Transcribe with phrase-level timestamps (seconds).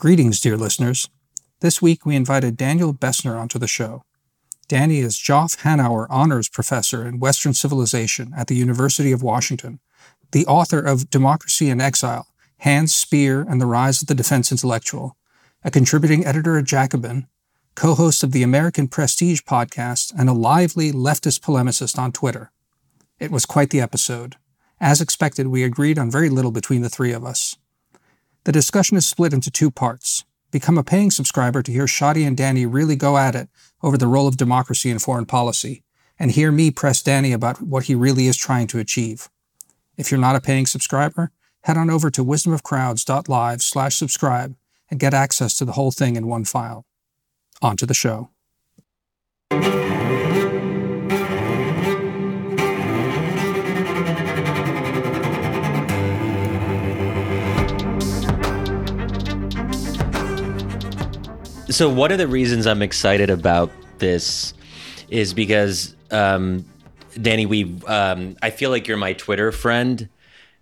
[0.00, 1.10] Greetings, dear listeners.
[1.60, 4.02] This week we invited Daniel Bessner onto the show.
[4.66, 9.78] Danny is Joff Hanauer Honors Professor in Western Civilization at the University of Washington,
[10.32, 12.26] the author of Democracy in Exile
[12.60, 15.18] Hans Speier and the Rise of the Defense Intellectual,
[15.62, 17.26] a contributing editor at Jacobin,
[17.74, 22.50] co host of the American Prestige podcast, and a lively leftist polemicist on Twitter.
[23.18, 24.36] It was quite the episode.
[24.80, 27.58] As expected, we agreed on very little between the three of us.
[28.44, 30.24] The discussion is split into two parts.
[30.50, 33.48] Become a paying subscriber to hear Shadi and Danny really go at it
[33.82, 35.82] over the role of democracy in foreign policy,
[36.18, 39.28] and hear me press Danny about what he really is trying to achieve.
[39.98, 41.32] If you're not a paying subscriber,
[41.64, 44.56] head on over to wisdomofcrowds.live slash subscribe
[44.90, 46.86] and get access to the whole thing in one file.
[47.60, 48.30] On to the show.
[61.70, 64.54] So one of the reasons I'm excited about this
[65.08, 66.64] is because um,
[67.22, 70.08] Danny, we um, I feel like you're my Twitter friend,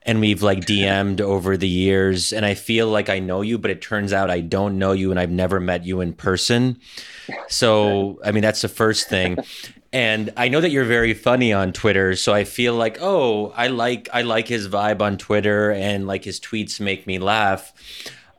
[0.03, 3.71] and we've like DM'd over the years, and I feel like I know you, but
[3.71, 6.79] it turns out I don't know you, and I've never met you in person.
[7.49, 9.39] So I mean, that's the first thing.
[9.91, 13.69] And I know that you're very funny on Twitter, so I feel like, oh, I
[13.69, 17.73] like I like his vibe on Twitter, and like his tweets make me laugh.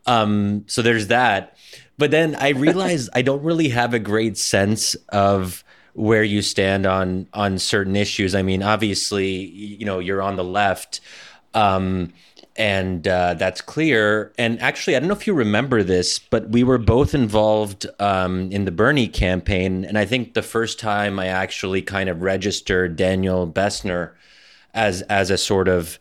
[0.05, 1.55] Um, so there's that.
[1.99, 6.85] But then I realized I don't really have a great sense of where you stand
[6.85, 8.33] on on certain issues.
[8.33, 11.01] I mean, obviously, you know, you're on the left,
[11.53, 12.13] um,
[12.55, 14.31] and uh, that's clear.
[14.37, 18.49] And actually, I don't know if you remember this, but we were both involved um,
[18.49, 22.95] in the Bernie campaign, and I think the first time I actually kind of registered
[22.95, 24.11] Daniel Bessner
[24.73, 25.99] as as a sort of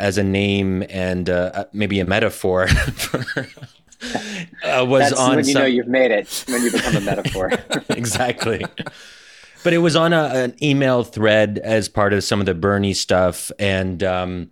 [0.00, 3.24] as a name and uh, maybe a metaphor for
[4.64, 5.62] uh, was That's on when you some...
[5.62, 7.50] know you've made it when you become a metaphor.
[7.88, 8.64] exactly.
[9.64, 12.94] But it was on a, an email thread as part of some of the Bernie
[12.94, 14.50] stuff, and um,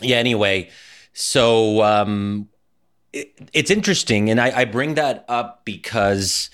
[0.00, 0.16] yeah.
[0.16, 0.70] Anyway,
[1.14, 2.48] so um,
[3.12, 6.50] it, it's interesting, and I, I bring that up because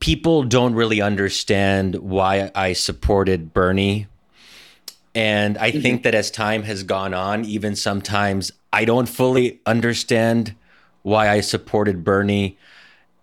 [0.00, 4.06] people don't really understand why I supported Bernie.
[5.14, 5.80] And I mm-hmm.
[5.80, 10.56] think that as time has gone on, even sometimes I don't fully understand
[11.04, 12.58] why I supported Bernie.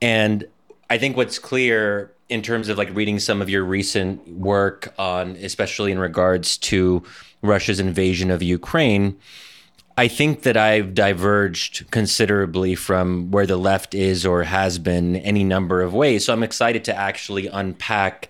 [0.02, 0.46] And
[0.90, 5.32] I think what's clear in terms of like reading some of your recent work on,
[5.32, 7.04] especially in regards to
[7.42, 9.18] Russia's invasion of Ukraine,
[9.98, 15.44] I think that I've diverged considerably from where the left is or has been any
[15.44, 16.26] number of ways.
[16.26, 18.30] So I'm excited to actually unpack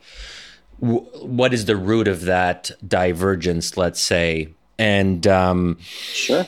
[0.82, 4.50] w- what is the root of that divergence, let's say.
[4.80, 6.48] And um, sure.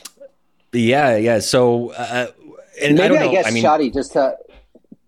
[0.72, 1.38] Yeah, yeah.
[1.38, 2.32] So uh,
[2.82, 4.36] and maybe I, I guess I mean, Shadi, just to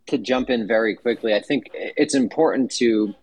[0.09, 3.15] to jump in very quickly, I think it's important to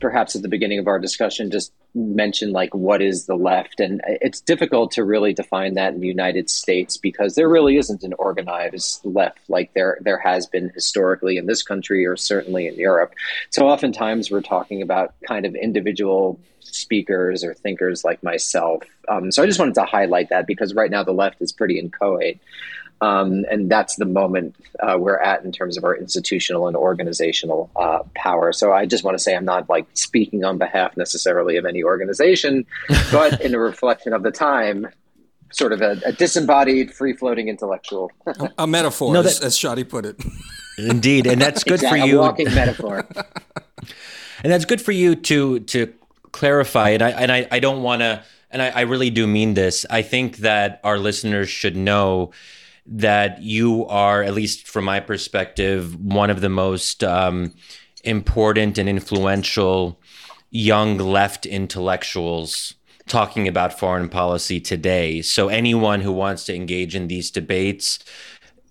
[0.00, 3.80] perhaps at the beginning of our discussion just mention like what is the left?
[3.80, 8.04] And it's difficult to really define that in the United States because there really isn't
[8.04, 12.74] an organized left like there there has been historically in this country or certainly in
[12.74, 13.14] Europe.
[13.50, 18.82] So oftentimes we're talking about kind of individual speakers or thinkers like myself.
[19.08, 21.78] Um, so I just wanted to highlight that because right now the left is pretty
[21.78, 22.40] inchoate
[23.00, 27.70] um, and that's the moment uh, we're at in terms of our institutional and organizational
[27.76, 28.52] uh, power.
[28.52, 31.82] So I just want to say I'm not like speaking on behalf necessarily of any
[31.82, 32.66] organization,
[33.12, 34.88] but in a reflection of the time,
[35.50, 38.10] sort of a, a disembodied, free floating intellectual.
[38.58, 40.16] a metaphor, no, that, as, as Shadi put it.
[40.78, 42.18] Indeed, and that's good exactly, for you.
[42.18, 42.98] A walking metaphor.
[44.42, 45.92] and that's good for you to to
[46.30, 46.90] clarify.
[46.90, 48.22] And I and I, I don't want to.
[48.50, 49.84] And I, I really do mean this.
[49.90, 52.30] I think that our listeners should know
[52.90, 57.54] that you are, at least from my perspective, one of the most um,
[58.02, 60.00] important and influential
[60.50, 62.74] young left intellectuals
[63.06, 65.22] talking about foreign policy today.
[65.22, 67.98] So anyone who wants to engage in these debates,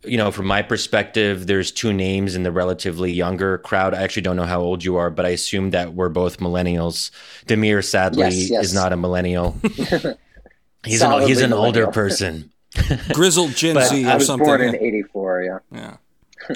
[0.03, 3.93] you know, from my perspective, there's two names in the relatively younger crowd.
[3.93, 7.11] I actually don't know how old you are, but I assume that we're both millennials.
[7.47, 8.66] Damir, sadly yes, yes.
[8.66, 9.58] is not a millennial.
[10.85, 12.52] he's an he's an older person.
[13.14, 14.46] grizzled Gen Z or I was something.
[14.46, 15.44] born in '84.
[15.44, 15.59] Yeah.
[15.72, 15.97] Yeah.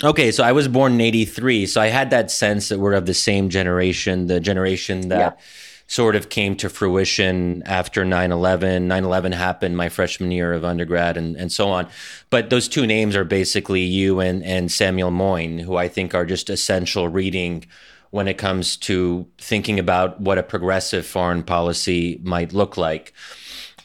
[0.04, 3.06] okay, so I was born in '83, so I had that sense that we're of
[3.06, 5.38] the same generation, the generation that.
[5.38, 5.44] Yeah.
[5.88, 8.88] Sort of came to fruition after 9 11.
[8.88, 11.90] 9 11 happened my freshman year of undergrad and, and so on.
[12.30, 16.26] But those two names are basically you and, and Samuel Moyn, who I think are
[16.26, 17.66] just essential reading
[18.12, 23.12] when it comes to thinking about what a progressive foreign policy might look like.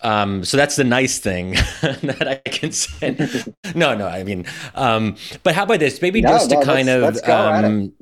[0.02, 3.16] Um, so that's the nice thing that I can say.
[3.74, 6.00] no, no, I mean, um, but how about this?
[6.02, 7.92] Maybe no, just no, to kind let's, of, let's um,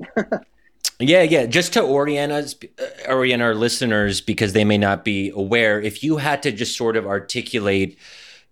[0.99, 5.29] yeah, yeah, just to orient us, uh, orient our listeners because they may not be
[5.31, 5.81] aware.
[5.81, 7.97] If you had to just sort of articulate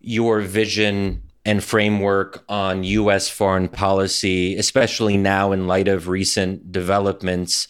[0.02, 3.30] your vision and framework on U.S.
[3.30, 7.68] foreign policy, especially now in light of recent developments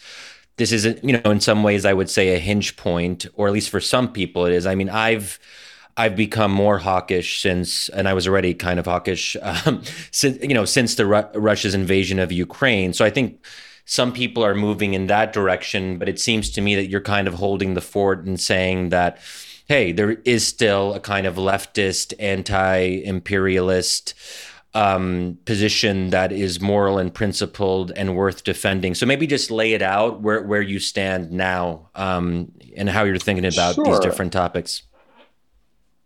[0.57, 3.53] this is you know in some ways i would say a hinge point or at
[3.53, 5.39] least for some people it is i mean i've
[5.97, 9.81] i've become more hawkish since and i was already kind of hawkish um,
[10.11, 13.43] since you know since the Ru- russia's invasion of ukraine so i think
[13.85, 17.27] some people are moving in that direction but it seems to me that you're kind
[17.27, 19.19] of holding the fort and saying that
[19.67, 24.13] hey there is still a kind of leftist anti-imperialist
[24.73, 28.95] um, position that is moral and principled and worth defending.
[28.95, 33.19] So maybe just lay it out where where you stand now um, and how you're
[33.19, 33.85] thinking about sure.
[33.85, 34.83] these different topics.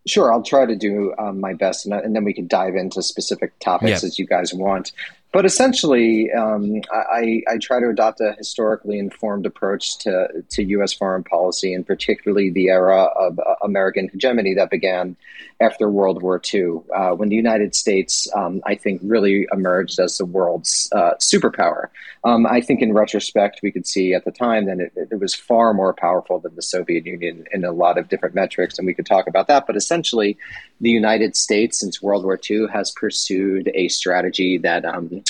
[0.07, 3.01] Sure, I'll try to do um, my best, and, and, then we can dive into
[3.03, 4.07] specific topics yeah.
[4.07, 4.91] as you guys want.
[5.33, 10.93] But essentially, um, I, I, try to adopt a historically informed approach to, to U.S.
[10.93, 15.17] foreign policy, and particularly the era of uh, American hegemony that began
[15.59, 20.17] after World War II, uh, when the United States, um, I think, really emerged as
[20.17, 21.89] the world's uh, superpower.
[22.23, 25.33] Um, I think, in retrospect, we could see at the time that it, it, was
[25.33, 28.93] far more powerful than the Soviet Union in a lot of different metrics, and we
[28.93, 29.65] could talk about that.
[29.67, 30.37] But essentially,
[30.79, 34.85] the United States, since World War II, has pursued a strategy that
[35.17, 35.23] um,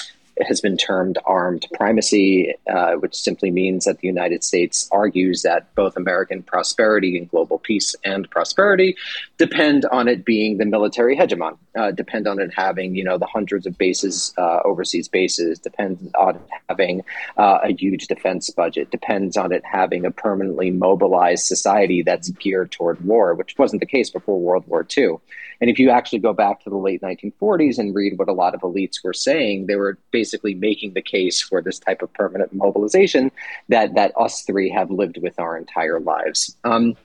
[0.45, 5.73] has been termed armed primacy, uh, which simply means that the United States argues that
[5.75, 8.95] both American prosperity and global peace and prosperity
[9.37, 13.25] depend on it being the military hegemon, uh, depend on it having you know the
[13.25, 17.03] hundreds of bases, uh, overseas bases, depends on it having
[17.37, 22.71] uh, a huge defense budget, depends on it having a permanently mobilized society that's geared
[22.71, 25.17] toward war, which wasn't the case before World War II.
[25.59, 28.53] And if you actually go back to the late 1940s and read what a lot
[28.53, 32.53] of elites were saying, they were basically making the case for this type of permanent
[32.53, 33.31] mobilization
[33.69, 36.55] that that us three have lived with our entire lives.
[36.63, 36.95] Um,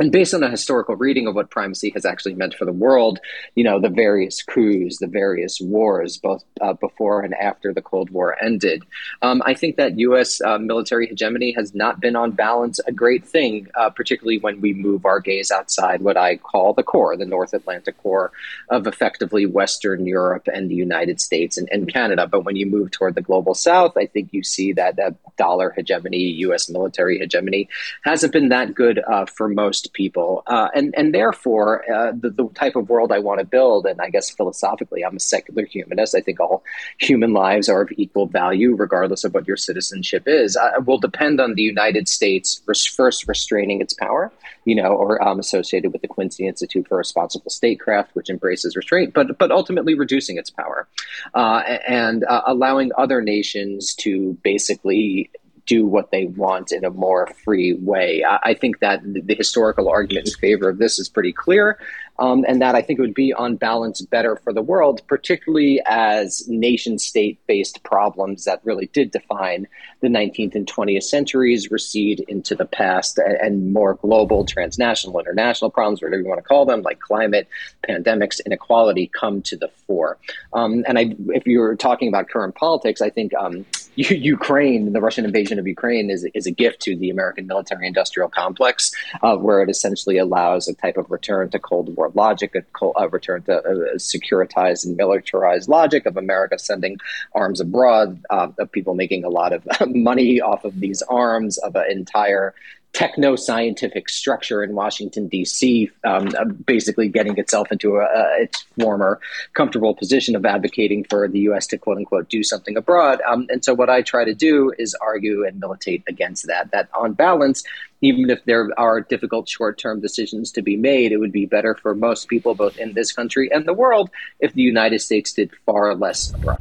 [0.00, 3.20] and based on a historical reading of what primacy has actually meant for the world,
[3.54, 8.08] you know, the various coups, the various wars, both uh, before and after the Cold
[8.08, 8.82] War ended,
[9.20, 10.40] um, I think that U.S.
[10.40, 14.72] Uh, military hegemony has not been on balance a great thing, uh, particularly when we
[14.72, 18.32] move our gaze outside what I call the core, the North Atlantic core
[18.70, 22.26] of effectively Western Europe and the United States and, and Canada.
[22.26, 25.70] But when you move toward the global South, I think you see that that dollar
[25.76, 26.70] hegemony, U.S.
[26.70, 27.68] military hegemony,
[28.02, 32.48] hasn't been that good uh, for most people, uh, and and therefore uh, the, the
[32.54, 33.86] type of world I want to build.
[33.86, 36.14] And I guess philosophically, I'm a secular humanist.
[36.14, 36.62] I think all
[36.98, 40.56] human lives are of equal value, regardless of what your citizenship is.
[40.56, 44.32] I, will depend on the United States first restraining its power,
[44.64, 49.14] you know, or um, associated with the Quincy Institute for Responsible Statecraft, which embraces restraint,
[49.14, 50.86] but but ultimately reducing its power
[51.34, 55.30] uh, and uh, allowing other nations to basically
[55.70, 58.24] do what they want in a more free way.
[58.24, 61.78] I, I think that the historical argument in favor of this is pretty clear
[62.20, 65.80] um, and that I think it would be on balance better for the world, particularly
[65.86, 69.66] as nation state based problems that really did define
[70.00, 76.02] the 19th and 20th centuries recede into the past and more global, transnational, international problems,
[76.02, 77.48] whatever you want to call them, like climate,
[77.88, 80.18] pandemics, inequality, come to the fore.
[80.52, 83.64] Um, and I, if you're talking about current politics, I think um,
[84.10, 88.28] Ukraine, the Russian invasion of Ukraine, is, is a gift to the American military industrial
[88.28, 88.92] complex,
[89.22, 93.08] uh, where it essentially allows a type of return to Cold War logic, a, a
[93.08, 96.96] return to a, securitized and militarized logic of America sending
[97.34, 101.76] arms abroad, uh, of people making a lot of money off of these arms, of
[101.76, 102.54] an entire
[102.92, 108.64] techno scientific structure in Washington, D.C., um, uh, basically getting itself into a, a, its
[108.78, 109.20] former
[109.54, 111.66] comfortable position of advocating for the U.S.
[111.68, 113.20] to quote unquote do something abroad.
[113.28, 116.88] Um, and so, what I try to do is argue and militate against that, that
[116.92, 117.62] on balance,
[118.00, 121.74] even if there are difficult short term decisions to be made, it would be better
[121.74, 125.50] for most people, both in this country and the world, if the United States did
[125.64, 126.60] far less abroad.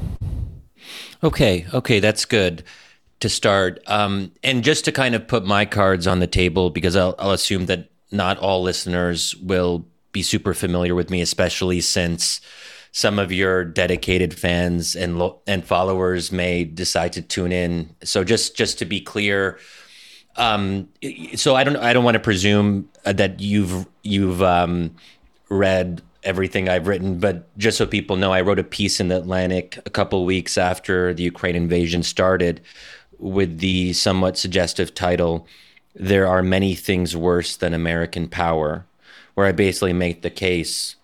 [1.23, 2.63] Okay, okay, that's good
[3.19, 3.79] to start.
[3.87, 7.31] Um, and just to kind of put my cards on the table, because I'll, I'll
[7.31, 12.41] assume that not all listeners will be super familiar with me, especially since
[12.91, 17.95] some of your dedicated fans and lo- and followers may decide to tune in.
[18.03, 19.59] So just just to be clear,
[20.37, 20.89] um,
[21.35, 24.95] so I don't I don't want to presume that you've you've um,
[25.49, 29.17] read everything I've written, but just so people know, I wrote a piece in the
[29.17, 32.59] Atlantic a couple weeks after the Ukraine invasion started,
[33.19, 35.45] with the somewhat suggestive title,
[35.93, 38.85] There Are Many Things Worse Than American Power,
[39.35, 40.95] where I basically make the case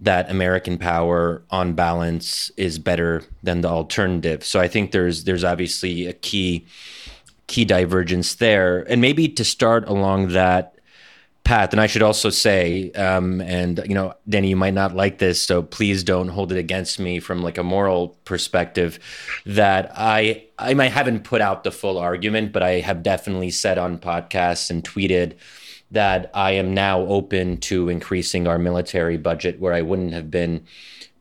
[0.00, 4.44] that American power on balance is better than the alternative.
[4.44, 6.66] So I think there's there's obviously a key
[7.48, 8.84] key divergence there.
[8.88, 10.77] And maybe to start along that
[11.48, 15.16] path, and I should also say, um, and you know, Danny, you might not like
[15.16, 18.98] this, so please don't hold it against me from like a moral perspective.
[19.46, 23.78] That I I might haven't put out the full argument, but I have definitely said
[23.78, 25.36] on podcasts and tweeted
[25.90, 30.66] that I am now open to increasing our military budget where I wouldn't have been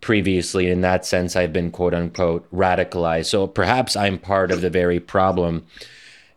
[0.01, 0.69] previously.
[0.69, 3.27] In that sense, I've been quote unquote radicalized.
[3.27, 5.65] So perhaps I'm part of the very problem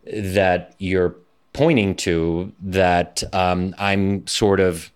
[0.05, 1.17] that you're
[1.53, 4.91] pointing to that um, I'm sort of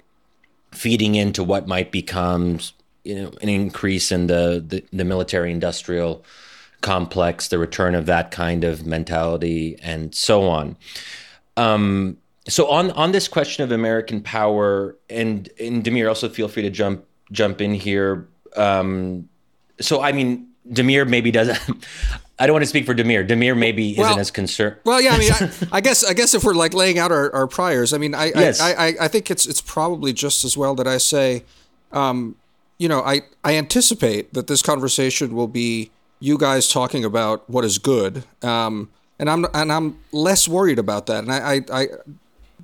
[0.72, 2.58] feeding into what might become
[3.04, 6.24] you know an increase in the, the, the military industrial
[6.80, 10.76] complex, the return of that kind of mentality, and so on.
[11.56, 16.62] Um, so on on this question of American power, and and Damir, also feel free
[16.62, 18.28] to jump jump in here.
[18.56, 19.28] Um,
[19.80, 21.86] so I mean, Damir maybe doesn't.
[22.38, 23.26] I don't want to speak for Damir.
[23.26, 24.76] Damir maybe well, isn't as concerned.
[24.84, 27.32] Well, yeah, I mean, I, I, guess I guess if we're like laying out our,
[27.32, 28.60] our priors, I mean, I, yes.
[28.60, 31.44] I, I, I think it's it's probably just as well that I say,
[31.92, 32.36] um,
[32.78, 37.64] you know, I I anticipate that this conversation will be you guys talking about what
[37.64, 41.86] is good, um, and I'm and I'm less worried about that, and I I, I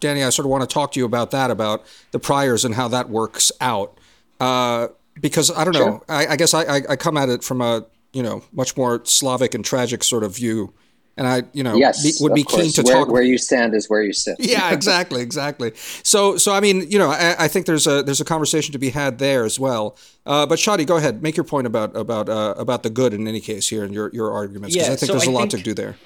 [0.01, 2.75] Danny, I sort of want to talk to you about that, about the priors and
[2.75, 3.97] how that works out.
[4.41, 4.89] Uh,
[5.21, 5.87] because I don't sure.
[5.87, 8.77] know, I, I guess I, I, I, come at it from a you know much
[8.77, 10.73] more Slavic and tragic sort of view,
[11.17, 13.09] and I you know yes, be, would be keen to where, talk.
[13.09, 14.37] Where you stand is where you sit.
[14.41, 15.73] yeah, exactly, exactly.
[15.77, 18.79] So so I mean you know I, I, think there's a there's a conversation to
[18.79, 19.97] be had there as well.
[20.27, 23.27] Uh, but Shadi, go ahead, make your point about about uh, about the good in
[23.27, 25.51] any case here and your your arguments because yeah, I think so there's a lot
[25.51, 25.97] to do there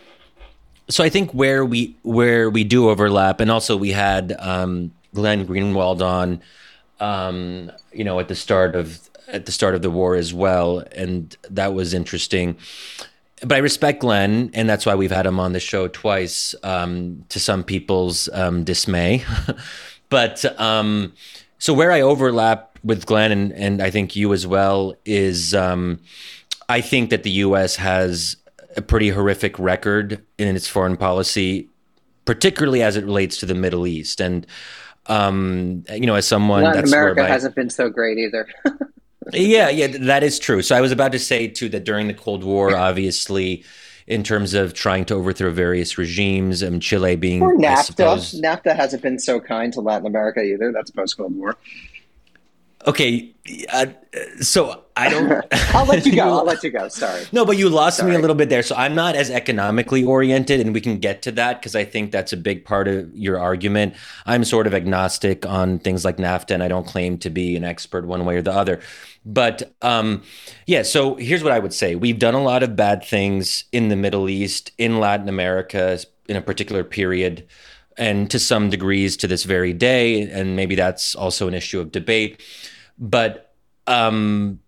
[0.88, 5.46] so I think where we where we do overlap, and also we had um, Glenn
[5.46, 6.42] Greenwald on,
[7.00, 10.84] um, you know, at the start of at the start of the war as well,
[10.92, 12.56] and that was interesting.
[13.40, 17.24] But I respect Glenn, and that's why we've had him on the show twice, um,
[17.28, 19.24] to some people's um, dismay.
[20.08, 21.12] but um,
[21.58, 26.00] so where I overlap with Glenn, and, and I think you as well, is um,
[26.68, 27.76] I think that the U.S.
[27.76, 28.36] has
[28.76, 31.68] a pretty horrific record in its foreign policy,
[32.24, 34.20] particularly as it relates to the Middle East.
[34.20, 34.46] And
[35.06, 38.48] um, you know, as someone Latin America my, hasn't been so great either.
[39.32, 40.62] yeah, yeah, that is true.
[40.62, 43.64] So I was about to say too that during the Cold War, obviously,
[44.06, 47.84] in terms of trying to overthrow various regimes, and um, Chile being or NAFTA.
[47.84, 50.72] Suppose, NAFTA hasn't been so kind to Latin America either.
[50.72, 51.56] That's post Cold War.
[52.86, 53.34] Okay,
[53.72, 53.86] uh,
[54.40, 55.42] so I don't.
[55.74, 56.22] I'll let you go.
[56.38, 56.88] I'll let you go.
[56.88, 57.24] Sorry.
[57.32, 58.10] No, but you lost Sorry.
[58.10, 58.62] me a little bit there.
[58.62, 62.12] So I'm not as economically oriented, and we can get to that because I think
[62.12, 63.94] that's a big part of your argument.
[64.26, 67.64] I'm sort of agnostic on things like NAFTA, and I don't claim to be an
[67.64, 68.80] expert one way or the other.
[69.24, 70.22] But um,
[70.66, 73.88] yeah, so here's what I would say: We've done a lot of bad things in
[73.88, 77.46] the Middle East, in Latin America, in a particular period
[77.96, 81.92] and to some degrees to this very day and maybe that's also an issue of
[81.92, 82.42] debate
[82.98, 83.54] but
[83.86, 84.60] um,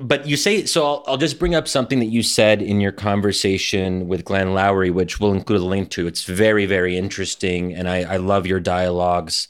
[0.00, 0.84] but you say so.
[0.84, 4.92] I'll, I'll, just bring up something that you said in your conversation with Glenn Loury,
[4.92, 6.06] which we'll include a link to.
[6.06, 9.48] It's very, very interesting, and I, I love your dialogues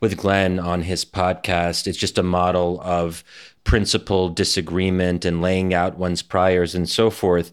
[0.00, 1.86] with Glenn on his podcast.
[1.86, 3.24] It's just a model of
[3.68, 7.52] principled disagreement and laying out one's priors and so forth.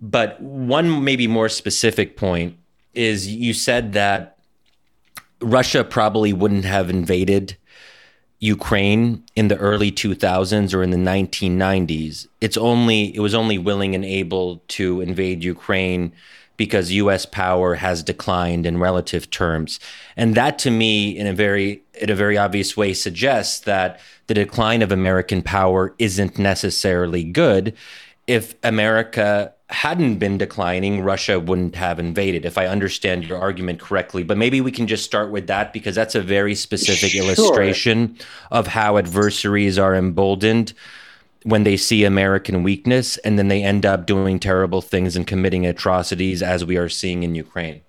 [0.00, 2.56] But one maybe more specific point
[2.94, 4.38] is you said that
[5.42, 7.56] Russia probably wouldn't have invaded
[8.38, 13.96] Ukraine in the early 2000s or in the 1990s, it's only it was only willing
[13.96, 16.12] and able to invade Ukraine
[16.56, 19.80] because US power has declined in relative terms.
[20.20, 24.34] And that to me in a very in a very obvious way suggests that the
[24.34, 27.74] decline of American power isn't necessarily good
[28.26, 34.22] if America hadn't been declining, Russia wouldn't have invaded, if I understand your argument correctly.
[34.22, 37.24] But maybe we can just start with that because that's a very specific sure.
[37.24, 38.18] illustration
[38.50, 40.74] of how adversaries are emboldened
[41.44, 45.66] when they see American weakness and then they end up doing terrible things and committing
[45.66, 47.80] atrocities as we are seeing in Ukraine.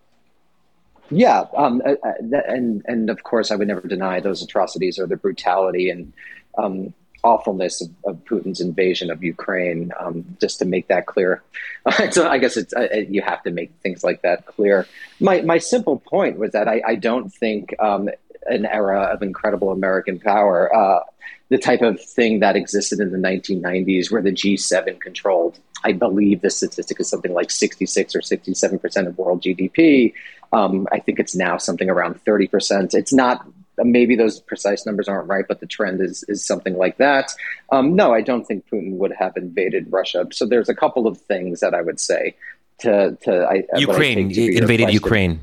[1.12, 5.06] Yeah, um, uh, uh, and and of course, I would never deny those atrocities or
[5.06, 6.14] the brutality and
[6.58, 9.92] um, awfulness of, of, Putin's invasion of Ukraine.
[10.00, 11.44] Um, just to make that clear,
[12.12, 14.88] so I guess it's uh, you have to make things like that clear.
[15.20, 18.10] My my simple point was that I, I don't think um,
[18.46, 21.04] an era of incredible American power, uh,
[21.50, 25.60] the type of thing that existed in the 1990s, where the G7 controlled.
[25.84, 30.14] I believe the statistic is something like 66 or 67 percent of world GDP.
[30.54, 32.94] Um, I think it's now something around 30 percent.
[32.94, 33.46] It's not
[33.78, 37.34] maybe those precise numbers aren't right, but the trend is is something like that.
[37.72, 40.28] Um, no, I don't think Putin would have invaded Russia.
[40.32, 42.36] So there's a couple of things that I would say
[42.80, 45.40] to to I, Ukraine I invaded Ukraine.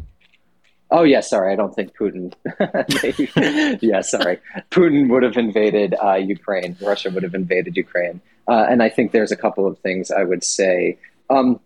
[0.90, 1.52] Oh yeah, sorry.
[1.52, 2.32] I don't think Putin.
[3.82, 4.38] yeah, sorry.
[4.70, 6.76] Putin would have invaded uh, Ukraine.
[6.80, 10.24] Russia would have invaded Ukraine, uh, and I think there's a couple of things I
[10.24, 10.98] would say.
[11.28, 11.60] Um,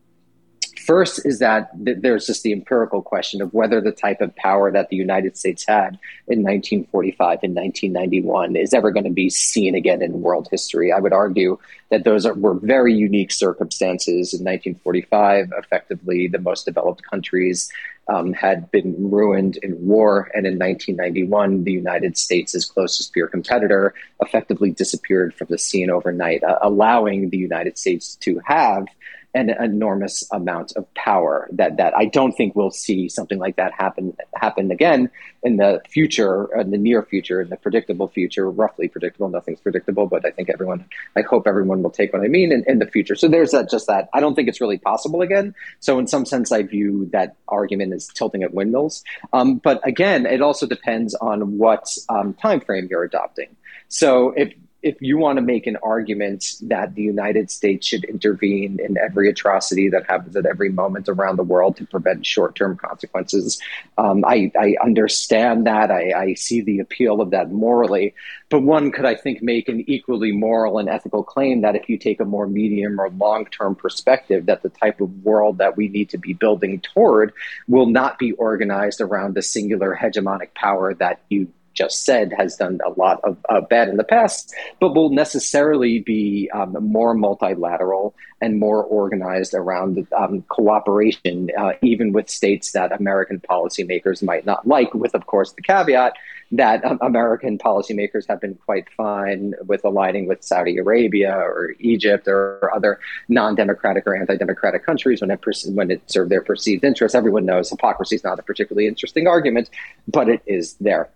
[0.86, 4.70] First is that th- there's just the empirical question of whether the type of power
[4.72, 9.74] that the United States had in 1945 and 1991 is ever going to be seen
[9.76, 10.90] again in world history.
[10.90, 11.58] I would argue
[11.90, 14.34] that those are, were very unique circumstances.
[14.34, 17.70] In 1945, effectively, the most developed countries
[18.08, 20.30] um, had been ruined in war.
[20.34, 26.42] And in 1991, the United States' closest peer competitor effectively disappeared from the scene overnight,
[26.42, 28.86] uh, allowing the United States to have
[29.34, 33.72] an enormous amount of power that that I don't think we'll see something like that
[33.72, 35.10] happen happen again
[35.42, 39.28] in the future, in the near future, in the predictable future, roughly predictable.
[39.28, 40.84] Nothing's predictable, but I think everyone,
[41.16, 43.16] I hope everyone will take what I mean in, in the future.
[43.16, 44.08] So there's that, just that.
[44.14, 45.54] I don't think it's really possible again.
[45.80, 49.02] So in some sense, I view that argument as tilting at windmills.
[49.32, 53.56] Um, but again, it also depends on what um, time frame you're adopting.
[53.88, 58.80] So if if you want to make an argument that the United States should intervene
[58.80, 62.76] in every atrocity that happens at every moment around the world to prevent short term
[62.76, 63.60] consequences,
[63.96, 65.90] um, I, I, understand that.
[65.90, 68.14] I, I, see the appeal of that morally.
[68.48, 71.96] But one could, I think, make an equally moral and ethical claim that if you
[71.96, 75.88] take a more medium or long term perspective, that the type of world that we
[75.88, 77.32] need to be building toward
[77.68, 82.80] will not be organized around the singular hegemonic power that you just said has done
[82.84, 88.58] a lot of bad in the past, but will necessarily be um, more multilateral and
[88.58, 94.92] more organized around um, cooperation, uh, even with states that American policymakers might not like,
[94.94, 96.14] with, of course, the caveat
[96.50, 102.28] that um, American policymakers have been quite fine with aligning with Saudi Arabia or Egypt
[102.28, 102.98] or other
[103.28, 107.14] non-democratic or anti-democratic countries when it, when it served their perceived interests.
[107.14, 109.70] Everyone knows hypocrisy is not a particularly interesting argument,
[110.08, 111.08] but it is there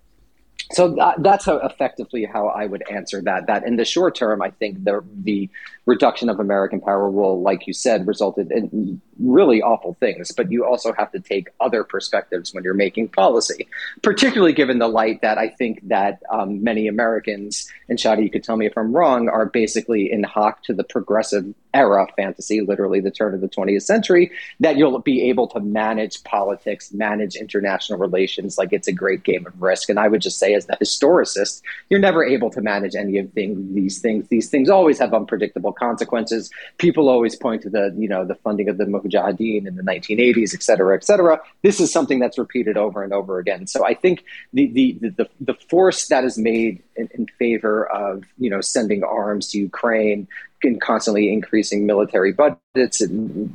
[0.73, 3.47] so that, that's how effectively how I would answer that.
[3.47, 5.49] That in the short term, I think the the
[5.87, 10.33] reduction of American power will, like you said, resulted in really awful things.
[10.33, 13.69] But you also have to take other perspectives when you're making policy,
[14.03, 18.45] particularly given the light that I think that um, many Americans, and Shadi, you could
[18.45, 23.01] tell me if I'm wrong, are basically in hock to the progressive era fantasy, literally
[23.01, 27.99] the turn of the 20th century, that you'll be able to manage politics, manage international
[27.99, 29.91] relations like it's a great game of risk.
[29.91, 33.33] And I would just say, as the historicist, you're never able to manage any of
[33.35, 34.27] these things.
[34.29, 36.51] These things always have unpredictable consequences.
[36.79, 40.55] People always point to the, you know, the funding of the Mujahideen in the 1980s,
[40.55, 41.41] et cetera, et cetera.
[41.63, 43.67] This is something that's repeated over and over again.
[43.67, 48.25] So I think the the the, the force that is made in, in favor of
[48.39, 50.29] you know sending arms to Ukraine
[50.63, 53.03] and constantly increasing military budgets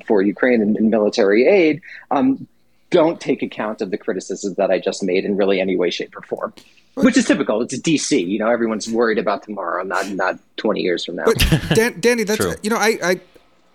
[0.05, 2.47] for Ukraine and, and military aid um,
[2.91, 6.15] don't take account of the criticisms that I just made in really any way, shape,
[6.15, 6.53] or form.
[6.95, 7.61] Which is typical.
[7.61, 8.27] It's a DC.
[8.27, 11.23] You know, everyone's worried about tomorrow, not not twenty years from now.
[11.23, 11.37] But
[11.73, 12.53] Dan, Danny, that's True.
[12.61, 13.19] you know, I, I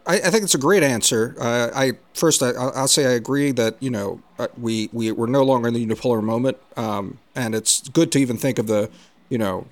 [0.06, 1.34] I think it's a great answer.
[1.38, 5.26] Uh, I first, I, will say I agree that you know uh, we we we're
[5.26, 8.88] no longer in the unipolar moment, um, and it's good to even think of the,
[9.28, 9.66] you know,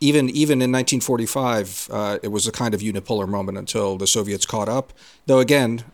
[0.00, 4.46] even even in 1945, uh, it was a kind of unipolar moment until the Soviets
[4.46, 4.92] caught up.
[5.26, 5.84] Though again,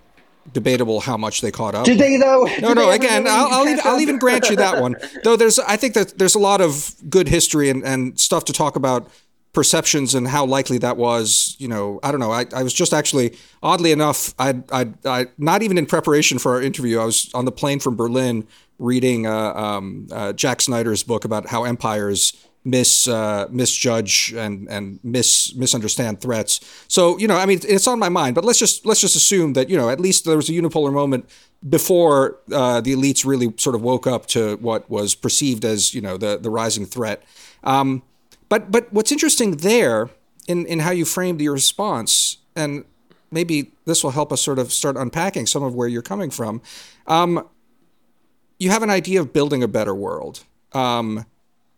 [0.53, 1.85] debatable how much they caught up.
[1.85, 2.48] Did they though?
[2.61, 2.90] No, no.
[2.90, 4.96] Again, I'll I'll even, I'll even, grant you that one.
[5.24, 8.53] Though there's, I think that there's a lot of good history and, and stuff to
[8.53, 9.11] talk about
[9.52, 11.56] perceptions and how likely that was.
[11.58, 12.32] You know, I don't know.
[12.32, 16.52] I, I was just actually, oddly enough, I I I not even in preparation for
[16.52, 18.46] our interview, I was on the plane from Berlin
[18.78, 22.32] reading uh, um, uh, Jack Snyder's book about how empires
[22.64, 26.60] mis uh, misjudge and and mis misunderstand threats.
[26.88, 28.34] So you know, I mean, it's on my mind.
[28.34, 30.92] But let's just let's just assume that you know at least there was a unipolar
[30.92, 31.28] moment
[31.68, 36.00] before uh, the elites really sort of woke up to what was perceived as you
[36.00, 37.22] know the the rising threat.
[37.62, 38.02] Um,
[38.50, 40.10] but but what's interesting there
[40.46, 42.84] in in how you framed your response and
[43.30, 46.60] maybe this will help us sort of start unpacking some of where you're coming from.
[47.06, 47.48] Um,
[48.58, 50.44] you have an idea of building a better world.
[50.72, 51.24] Um,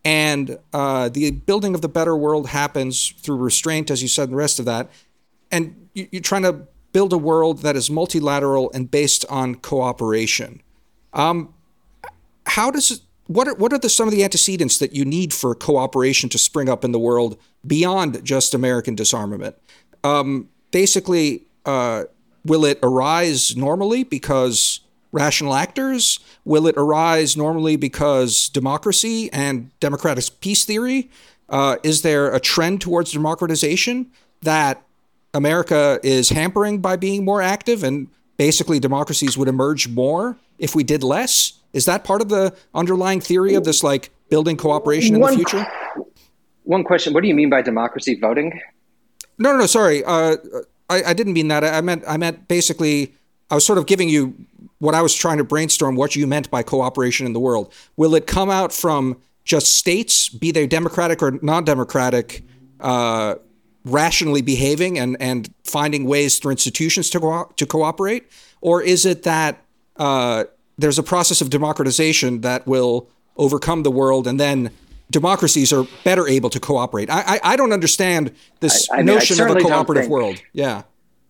[0.04, 4.32] and uh, the building of the better world happens through restraint, as you said, and
[4.32, 4.90] the rest of that.
[5.50, 10.60] And you, are trying to build a world that is multilateral and based on cooperation.
[11.12, 11.54] Um,
[12.46, 15.54] how does what are, what are the, some of the antecedents that you need for
[15.54, 19.56] cooperation to spring up in the world beyond just American disarmament?
[20.04, 22.04] Um, basically, uh,
[22.44, 24.80] will it arise normally because
[25.12, 26.18] rational actors?
[26.44, 31.10] Will it arise normally because democracy and democratic peace theory?
[31.48, 34.82] Uh, is there a trend towards democratization that
[35.34, 40.82] America is hampering by being more active and basically democracies would emerge more if we
[40.82, 41.54] did less?
[41.72, 45.36] Is that part of the underlying theory of this like building cooperation in one, the
[45.36, 45.66] future?
[46.64, 48.60] One question: What do you mean by democracy voting?
[49.38, 49.66] No, no, no.
[49.66, 50.36] Sorry, uh,
[50.90, 51.64] I, I, didn't mean that.
[51.64, 53.14] I meant I meant basically.
[53.50, 54.34] I was sort of giving you
[54.78, 55.96] what I was trying to brainstorm.
[55.96, 57.72] What you meant by cooperation in the world?
[57.96, 62.44] Will it come out from just states, be they democratic or non-democratic,
[62.80, 63.34] uh,
[63.84, 68.30] rationally behaving and and finding ways through institutions to co- to cooperate,
[68.60, 69.64] or is it that
[69.96, 70.44] uh,
[70.78, 74.70] there's a process of democratization that will overcome the world and then
[75.10, 77.10] democracies are better able to cooperate.
[77.10, 80.42] I I, I don't understand this I, I mean, notion of a cooperative think, world.
[80.52, 80.82] Yeah.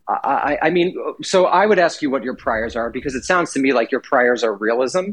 [0.09, 3.53] I, I mean, so I would ask you what your priors are because it sounds
[3.53, 5.13] to me like your priors are realism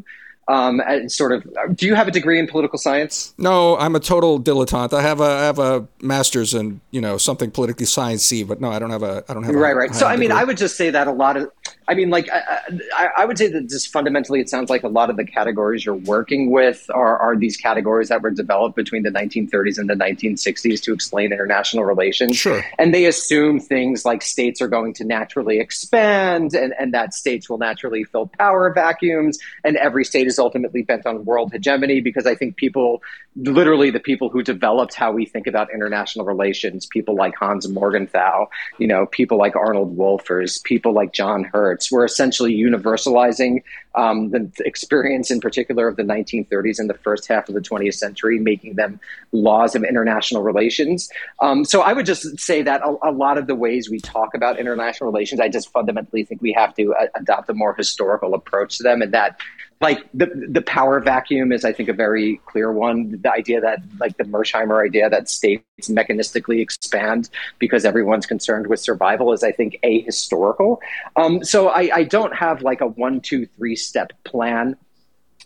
[0.49, 1.77] um, and sort of.
[1.77, 3.33] Do you have a degree in political science?
[3.37, 4.93] No, I'm a total dilettante.
[4.93, 8.71] I have a I have a master's in you know something politically sciencey, but no,
[8.71, 9.53] I don't have a I don't have.
[9.53, 9.95] Right, a, right.
[9.95, 11.51] So I mean, I would just say that a lot of.
[11.87, 12.59] I mean, like I,
[12.95, 15.83] I, I, would say that just fundamentally, it sounds like a lot of the categories
[15.83, 19.95] you're working with are, are these categories that were developed between the 1930s and the
[19.95, 22.37] 1960s to explain international relations.
[22.37, 22.63] Sure.
[22.77, 27.49] And they assume things like states are going to naturally expand, and and that states
[27.49, 32.25] will naturally fill power vacuums, and every state is ultimately bent on world hegemony because
[32.25, 33.01] I think people,
[33.35, 38.47] literally the people who developed how we think about international relations, people like Hans Morgenthau,
[38.77, 43.63] you know, people like Arnold Wolfers, people like John Herz, were essentially universalizing
[43.95, 47.95] um, the experience in particular of the 1930s and the first half of the 20th
[47.95, 48.99] century, making them
[49.31, 51.09] laws of international relations.
[51.41, 54.33] Um, so I would just say that a, a, lot of the ways we talk
[54.35, 58.33] about international relations, I just fundamentally think we have to uh, adopt a more historical
[58.33, 59.39] approach to them, and that
[59.81, 63.21] like the the power vacuum is I think a very clear one.
[63.21, 68.81] The idea that like the Mearsheimer idea that states mechanistically expand because everyone's concerned with
[68.81, 70.81] survival is I think a historical.
[71.15, 74.75] Um, so I, I don't have like a one two three step plan.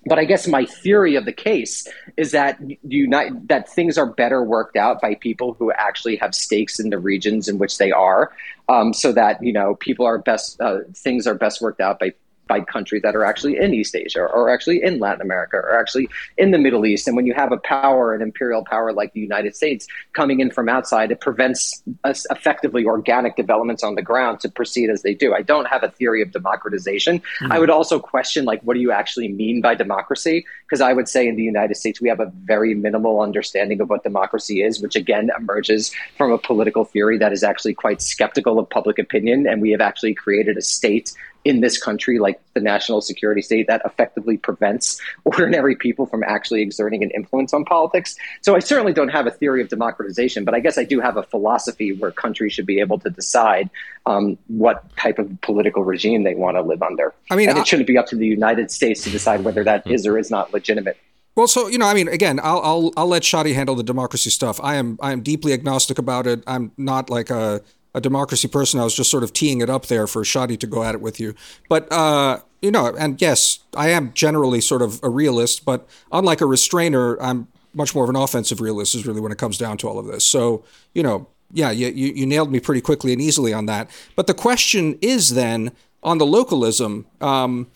[0.05, 4.43] But I guess my theory of the case is that unite, that things are better
[4.43, 8.33] worked out by people who actually have stakes in the regions in which they are,
[8.67, 12.11] um, so that you know people are best uh, things are best worked out by
[12.53, 16.07] by countries that are actually in East Asia or actually in Latin America or actually
[16.37, 17.07] in the Middle East.
[17.07, 20.51] And when you have a power, an imperial power like the United States coming in
[20.51, 25.15] from outside, it prevents us effectively organic developments on the ground to proceed as they
[25.15, 25.33] do.
[25.33, 27.19] I don't have a theory of democratization.
[27.19, 27.51] Mm-hmm.
[27.51, 30.45] I would also question, like, what do you actually mean by democracy?
[30.65, 33.89] Because I would say in the United States, we have a very minimal understanding of
[33.89, 38.59] what democracy is, which again emerges from a political theory that is actually quite skeptical
[38.59, 39.47] of public opinion.
[39.47, 41.13] And we have actually created a state
[41.45, 46.61] in this country, like the national security state, that effectively prevents ordinary people from actually
[46.61, 48.15] exerting an influence on politics.
[48.41, 51.17] So I certainly don't have a theory of democratization, but I guess I do have
[51.17, 53.69] a philosophy where countries should be able to decide
[54.05, 57.13] um, what type of political regime they want to live under.
[57.29, 59.85] I mean, and it shouldn't be up to the United States to decide whether that
[59.87, 60.97] is or is not legitimate.
[61.35, 64.29] Well, so you know, I mean, again, I'll I'll I'll let Shadi handle the democracy
[64.29, 64.59] stuff.
[64.61, 66.43] I am I am deeply agnostic about it.
[66.45, 67.61] I'm not like a
[67.93, 68.79] a democracy person.
[68.79, 71.01] I was just sort of teeing it up there for Shadi to go at it
[71.01, 71.35] with you.
[71.69, 76.41] But, uh, you know, and yes, I am generally sort of a realist, but unlike
[76.41, 79.77] a restrainer, I'm much more of an offensive realist, is really when it comes down
[79.79, 80.25] to all of this.
[80.25, 83.89] So, you know, yeah, you, you, nailed me pretty quickly and easily on that.
[84.15, 87.67] But the question is then on the localism, um,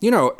[0.00, 0.36] you know,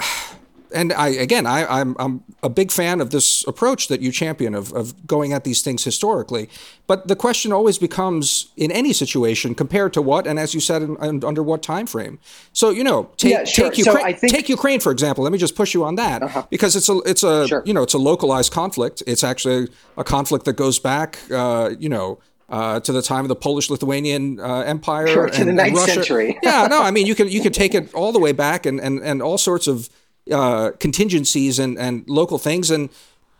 [0.74, 4.54] and I again, I, I'm I'm a big fan of this approach that you champion
[4.54, 6.48] of of going at these things historically.
[6.86, 10.82] But the question always becomes in any situation compared to what, and as you said,
[10.82, 12.18] in, in, under what time frame.
[12.52, 13.70] So you know, take yeah, sure.
[13.70, 14.32] take Ukraine, so think...
[14.32, 15.24] take Ukraine for example.
[15.24, 16.46] Let me just push you on that uh-huh.
[16.50, 17.62] because it's a it's a sure.
[17.64, 19.02] you know it's a localized conflict.
[19.06, 22.18] It's actually a conflict that goes back, uh, you know.
[22.48, 25.94] Uh, to the time of the Polish-Lithuanian uh, Empire sure, and, the ninth Russia.
[25.94, 26.38] century.
[26.44, 28.78] yeah, no, I mean you can you can take it all the way back and
[28.78, 29.90] and and all sorts of
[30.32, 32.70] uh, contingencies and, and local things.
[32.70, 32.90] And,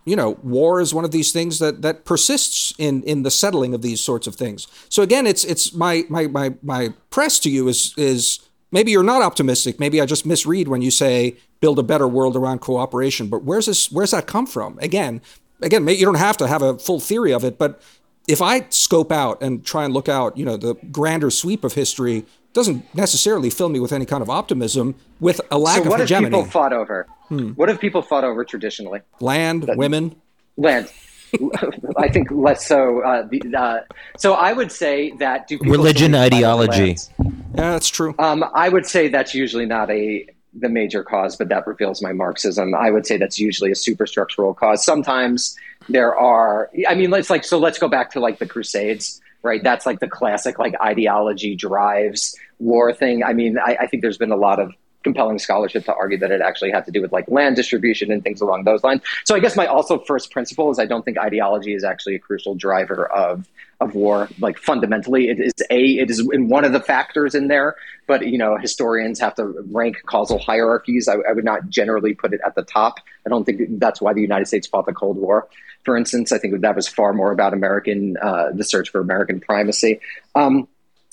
[0.05, 3.75] you know, war is one of these things that, that persists in, in the settling
[3.75, 4.67] of these sorts of things.
[4.89, 9.03] So again, it's, it's my, my, my, my press to you is, is maybe you're
[9.03, 9.81] not optimistic.
[9.81, 13.67] Maybe I just misread when you say build a better world around cooperation, but where's
[13.67, 14.79] this, where's that come from?
[14.81, 15.23] Again,
[15.63, 17.81] again, you don't have to have a full theory of it, but
[18.29, 21.75] if I scope out and try and look out, you know, the grander sweep of
[21.75, 25.89] history, doesn't necessarily fill me with any kind of optimism with a lack so of
[25.89, 26.25] what hegemony.
[26.25, 27.07] What have people fought over?
[27.29, 27.51] Hmm.
[27.51, 29.01] What have people fought over traditionally?
[29.21, 30.17] Land, that, women,
[30.57, 30.91] land.
[31.99, 33.03] I think less so.
[33.03, 33.81] Uh, the, uh,
[34.17, 36.97] so I would say that religion, ideology.
[37.19, 38.15] Yeah, that's true.
[38.19, 40.27] Um, I would say that's usually not a
[40.59, 42.75] the major cause, but that reveals my Marxism.
[42.75, 44.83] I would say that's usually a superstructural cause.
[44.83, 45.57] Sometimes
[45.89, 49.63] there are, I mean, let's like, so let's go back to like the Crusades, right?
[49.63, 53.23] That's like the classic like ideology drives war thing.
[53.23, 54.73] I mean, I, I think there's been a lot of
[55.07, 58.25] compelling scholarship to argue that it actually had to do with like land distribution and
[58.25, 59.03] things along those lines.
[59.25, 62.19] So I guess my also first principle is I don't think ideology is actually a
[62.19, 63.47] crucial driver of
[63.81, 64.29] of war.
[64.41, 67.77] Like fundamentally, it is a it is in one of the factors in there.
[68.09, 71.07] But you know, historians have to rank causal hierarchies.
[71.07, 72.99] I, I would not generally put it at the top.
[73.25, 75.49] I don't think that's why the United States fought the Cold War.
[75.87, 79.41] For instance, I think that was far more about American uh, the search for American
[79.41, 80.01] primacy.
[80.35, 80.67] Um,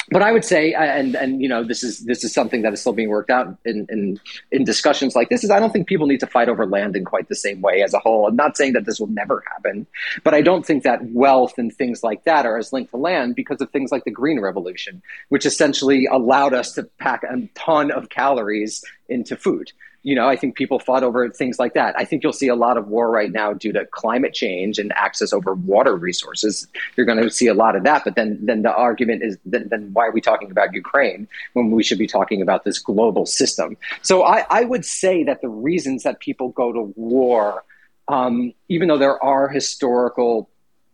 [0.09, 2.81] but I would say, and and you know, this is this is something that is
[2.81, 4.19] still being worked out in, in
[4.51, 5.43] in discussions like this.
[5.43, 7.83] Is I don't think people need to fight over land in quite the same way
[7.83, 8.27] as a whole.
[8.27, 9.85] I'm not saying that this will never happen,
[10.23, 13.35] but I don't think that wealth and things like that are as linked to land
[13.35, 17.91] because of things like the Green Revolution, which essentially allowed us to pack a ton
[17.91, 19.71] of calories into food
[20.03, 21.97] you know, I think people fought over things like that.
[21.97, 24.91] I think you'll see a lot of war right now due to climate change and
[24.93, 26.67] access over water resources.
[26.97, 28.03] You're going to see a lot of that.
[28.03, 31.71] But then, then the argument is, then, then why are we talking about Ukraine when
[31.71, 33.77] we should be talking about this global system?
[34.01, 37.63] So I, I would say that the reasons that people go to war,
[38.09, 40.49] um, even though there are historical,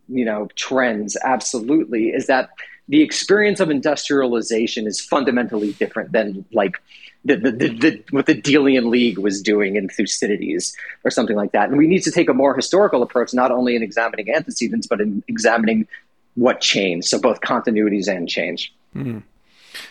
[0.08, 2.50] you know, trends, absolutely, is that
[2.88, 6.80] the experience of industrialization is fundamentally different than like
[7.24, 11.68] the, the, the, what the Delian League was doing in Thucydides or something like that.
[11.68, 15.00] And we need to take a more historical approach, not only in examining antecedents, but
[15.00, 15.86] in examining
[16.34, 17.08] what changed.
[17.08, 18.72] So both continuities and change.
[18.96, 19.22] Mm.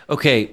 [0.10, 0.52] Okay.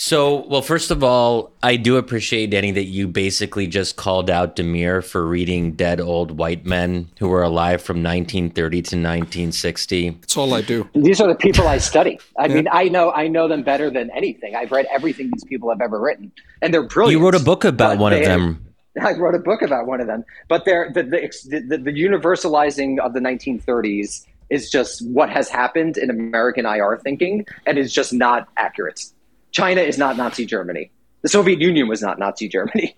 [0.00, 4.54] So, well, first of all, I do appreciate, Danny, that you basically just called out
[4.54, 10.10] Damir for reading Dead Old White Men who were alive from 1930 to 1960.
[10.10, 10.88] That's all I do.
[10.94, 12.20] These are the people I study.
[12.38, 12.54] I yeah.
[12.54, 14.54] mean, I know I know them better than anything.
[14.54, 16.30] I've read everything these people have ever written,
[16.62, 17.18] and they're brilliant.
[17.18, 18.72] You wrote a book about one of them.
[19.02, 23.00] I wrote a book about one of them, but they're the the, the, the universalizing
[23.00, 28.12] of the 1930s is just what has happened in American IR thinking, and is just
[28.12, 29.10] not accurate.
[29.58, 30.92] China is not Nazi Germany.
[31.22, 32.96] The Soviet Union was not Nazi Germany.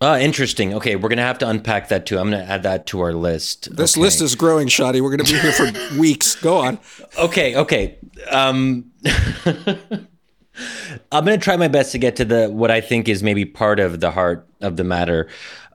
[0.00, 0.72] Uh, interesting.
[0.74, 2.16] Okay, we're gonna have to unpack that too.
[2.16, 3.74] I'm gonna add that to our list.
[3.76, 4.02] This okay.
[4.02, 5.00] list is growing, Shadi.
[5.00, 6.36] We're gonna be here for weeks.
[6.36, 6.78] Go on.
[7.18, 7.98] Okay, okay.
[8.30, 8.92] Um,
[11.10, 13.80] I'm gonna try my best to get to the what I think is maybe part
[13.80, 15.28] of the heart of the matter.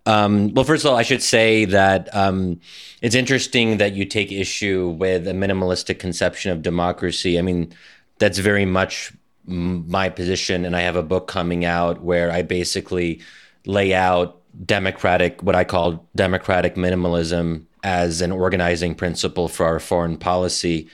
[0.06, 2.62] Um, well, first of all, I should say that um,
[3.02, 7.38] it's interesting that you take issue with a minimalistic conception of democracy.
[7.38, 7.74] I mean,
[8.18, 9.12] that's very much
[9.48, 13.22] my position and i have a book coming out where i basically
[13.66, 20.18] lay out democratic what i call democratic minimalism as an organizing principle for our foreign
[20.18, 20.90] policy.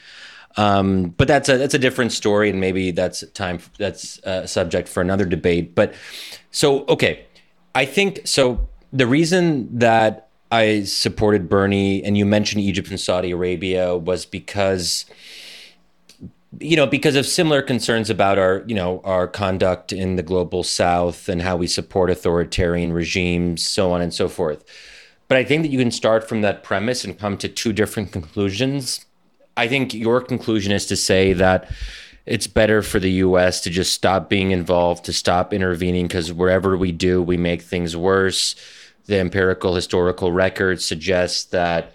[0.58, 4.90] Um, but that's a that's a different story and maybe that's time that's a subject
[4.90, 5.74] for another debate.
[5.74, 5.94] But
[6.52, 7.26] so okay.
[7.74, 13.32] I think so the reason that i supported bernie and you mentioned egypt and saudi
[13.32, 15.06] arabia was because
[16.60, 20.64] you know, because of similar concerns about our, you know, our conduct in the global
[20.64, 24.64] south and how we support authoritarian regimes, so on and so forth.
[25.28, 28.12] But I think that you can start from that premise and come to two different
[28.12, 29.06] conclusions.
[29.56, 31.72] I think your conclusion is to say that
[32.26, 36.76] it's better for the US to just stop being involved, to stop intervening, because wherever
[36.76, 38.56] we do, we make things worse.
[39.06, 41.94] The empirical historical record suggests that,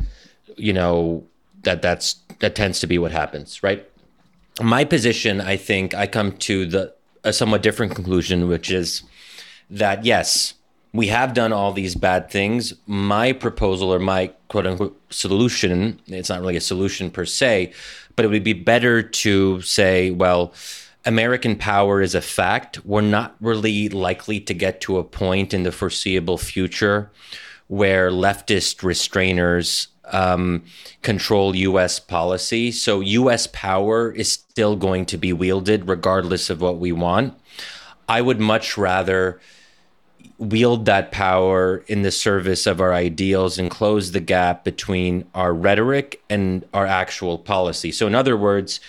[0.56, 1.24] you know,
[1.62, 3.88] that that's that tends to be what happens, right?
[4.60, 9.02] My position, I think, I come to the a somewhat different conclusion, which is
[9.68, 10.54] that yes,
[10.92, 12.72] we have done all these bad things.
[12.86, 17.72] My proposal or my quote unquote solution, it's not really a solution per se,
[18.14, 20.54] but it would be better to say, well,
[21.04, 22.84] American power is a fact.
[22.86, 27.10] We're not really likely to get to a point in the foreseeable future
[27.68, 30.64] where leftist restrainers um,
[31.02, 31.98] control U.S.
[31.98, 32.72] policy.
[32.72, 33.46] So U.S.
[33.48, 37.34] power is still going to be wielded regardless of what we want.
[38.08, 39.40] I would much rather
[40.38, 45.52] wield that power in the service of our ideals and close the gap between our
[45.52, 47.90] rhetoric and our actual policy.
[47.90, 48.80] So, in other words,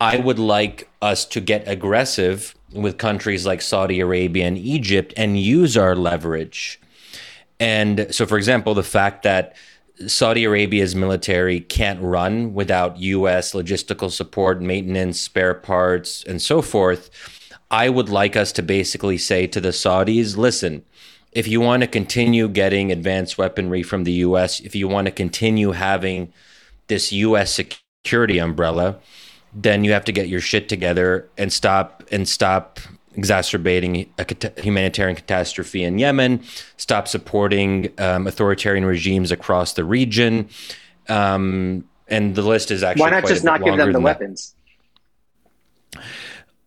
[0.00, 5.38] I would like us to get aggressive with countries like Saudi Arabia and Egypt and
[5.38, 6.80] use our leverage.
[7.58, 9.54] And so, for example, the fact that
[10.06, 17.10] Saudi Arabia's military can't run without US logistical support, maintenance, spare parts, and so forth.
[17.70, 20.84] I would like us to basically say to the Saudis listen,
[21.32, 25.12] if you want to continue getting advanced weaponry from the US, if you want to
[25.12, 26.32] continue having
[26.88, 28.98] this US security umbrella,
[29.52, 32.80] then you have to get your shit together and stop and stop
[33.14, 36.42] exacerbating a humanitarian catastrophe in Yemen,
[36.76, 40.48] stop supporting um, authoritarian regimes across the region.
[41.08, 44.54] Um, and the list is actually why not just not give them the weapons?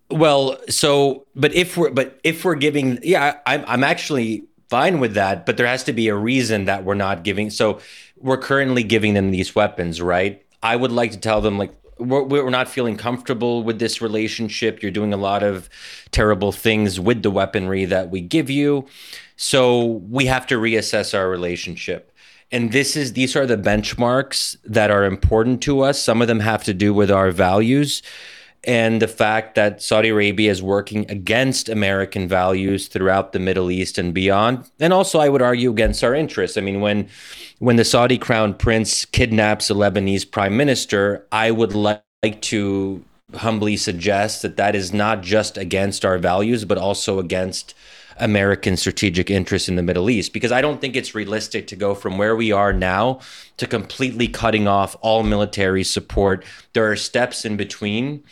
[0.09, 5.15] Well, so but if we're but if we're giving, yeah, I'm I'm actually fine with
[5.15, 7.49] that, but there has to be a reason that we're not giving.
[7.49, 7.79] So
[8.17, 10.45] we're currently giving them these weapons, right?
[10.61, 14.81] I would like to tell them like we're, we're not feeling comfortable with this relationship.
[14.81, 15.69] You're doing a lot of
[16.11, 18.85] terrible things with the weaponry that we give you.
[19.35, 22.11] So we have to reassess our relationship.
[22.51, 26.01] And this is these are the benchmarks that are important to us.
[26.01, 28.03] Some of them have to do with our values
[28.65, 33.97] and the fact that Saudi Arabia is working against American values throughout the Middle East
[33.97, 34.69] and beyond.
[34.79, 36.57] And also I would argue against our interests.
[36.57, 37.09] I mean when
[37.59, 42.03] when the Saudi crown prince kidnaps a Lebanese prime minister, I would like
[42.41, 43.03] to
[43.35, 47.73] humbly suggest that that is not just against our values, but also against
[48.17, 50.33] American strategic interests in the Middle East.
[50.33, 53.19] Because I don't think it's realistic to go from where we are now
[53.57, 56.45] to completely cutting off all military support.
[56.73, 58.23] There are steps in between.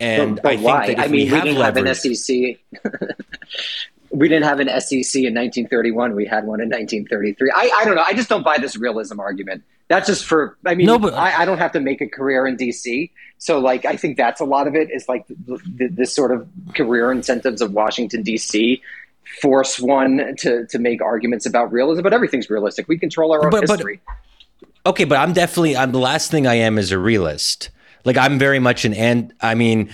[0.00, 0.86] And but, but I think why?
[0.86, 2.56] that if I mean, we, have, we didn't leverage, have an SEC.
[4.10, 6.14] we didn't have an SEC in 1931.
[6.14, 7.52] We had one in 1933.
[7.54, 8.04] I, I don't know.
[8.06, 9.62] I just don't buy this realism argument.
[9.88, 10.56] That's just for.
[10.64, 13.10] I mean, no, but, I, I don't have to make a career in DC.
[13.38, 17.10] So, like, I think that's a lot of it is like this sort of career
[17.12, 18.82] incentives of Washington D.C.
[19.40, 22.88] force one to to make arguments about realism, but everything's realistic.
[22.88, 24.00] We control our own but, history.
[24.06, 25.76] But, okay, but I'm definitely.
[25.76, 27.70] I'm the last thing I am is a realist.
[28.04, 29.32] Like, I'm very much an and.
[29.40, 29.90] I mean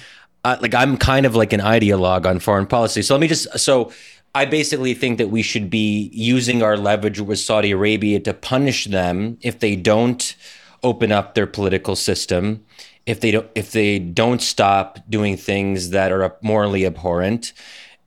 [0.47, 3.03] uh, like I'm kind of like an ideologue on foreign policy.
[3.03, 3.91] So let me just so
[4.33, 8.85] I basically think that we should be using our leverage with Saudi Arabia to punish
[8.85, 10.37] them if they don't
[10.85, 12.65] open up their political system,
[13.07, 17.53] if they don't if they don't stop doing things that are morally abhorrent.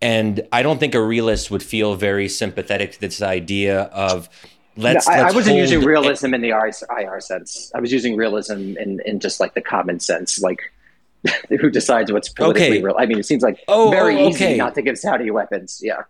[0.02, 4.30] And I don't think a realist would feel very sympathetic to this idea of
[4.78, 5.08] let's.
[5.08, 7.72] No, I, let's I, wasn't using realism in the IR sense.
[7.76, 10.72] I was using realism in, in just like the common sense, like
[11.50, 12.82] who decides what's politically okay.
[12.82, 12.96] real.
[12.98, 14.52] I mean, it seems like oh, oh very oh, okay.
[14.52, 15.82] easy not to give Saudi weapons.
[15.84, 16.04] Yeah.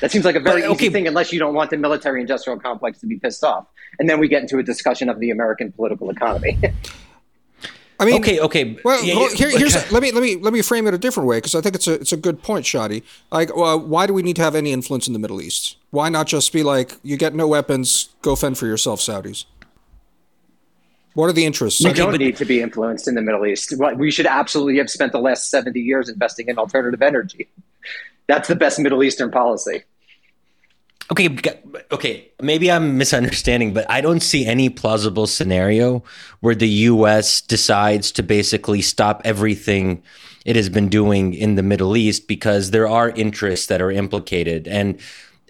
[0.00, 0.84] That seems like a very but, okay.
[0.86, 3.66] easy thing unless you don't want the military industrial complex to be pissed off.
[3.98, 6.58] And then we get into a discussion of the American political economy.
[7.98, 8.78] I mean, okay, okay.
[8.84, 9.88] Well, yeah, well here, here's okay.
[9.90, 11.86] let me let me let me frame it a different way because I think it's
[11.86, 13.02] a it's a good point, Shadi.
[13.30, 15.76] Like, well, why do we need to have any influence in the Middle East?
[15.90, 19.46] Why not just be like, you get no weapons, go fend for yourself, Saudis?
[21.14, 21.82] What are the interests?
[21.82, 23.72] We don't need to be influenced in the Middle East.
[23.96, 27.48] We should absolutely have spent the last 70 years investing in alternative energy.
[28.26, 29.84] That's the best Middle Eastern policy.
[31.10, 31.36] Okay,
[31.92, 36.02] okay, maybe I'm misunderstanding, but I don't see any plausible scenario
[36.40, 40.02] where the US decides to basically stop everything
[40.44, 44.66] it has been doing in the Middle East because there are interests that are implicated.
[44.68, 44.98] And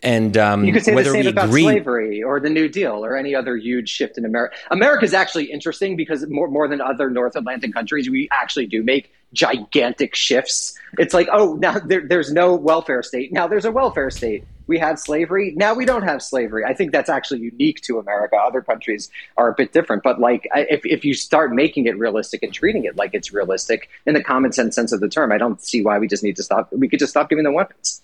[0.03, 3.17] and um, you could say the same about agree- slavery or the New Deal or
[3.17, 4.57] any other huge shift in America.
[4.71, 8.83] America is actually interesting because more more than other North Atlantic countries, we actually do
[8.83, 10.79] make gigantic shifts.
[10.99, 13.33] It's like, oh, now there, there's no welfare state.
[13.33, 14.45] Now there's a welfare state.
[14.67, 15.53] We had slavery.
[15.57, 16.65] Now we don't have slavery.
[16.65, 18.37] I think that's actually unique to America.
[18.37, 20.03] Other countries are a bit different.
[20.03, 23.89] But like, if, if you start making it realistic and treating it like it's realistic
[24.07, 26.37] in the common sense sense of the term, I don't see why we just need
[26.37, 26.73] to stop.
[26.73, 28.01] We could just stop giving them weapons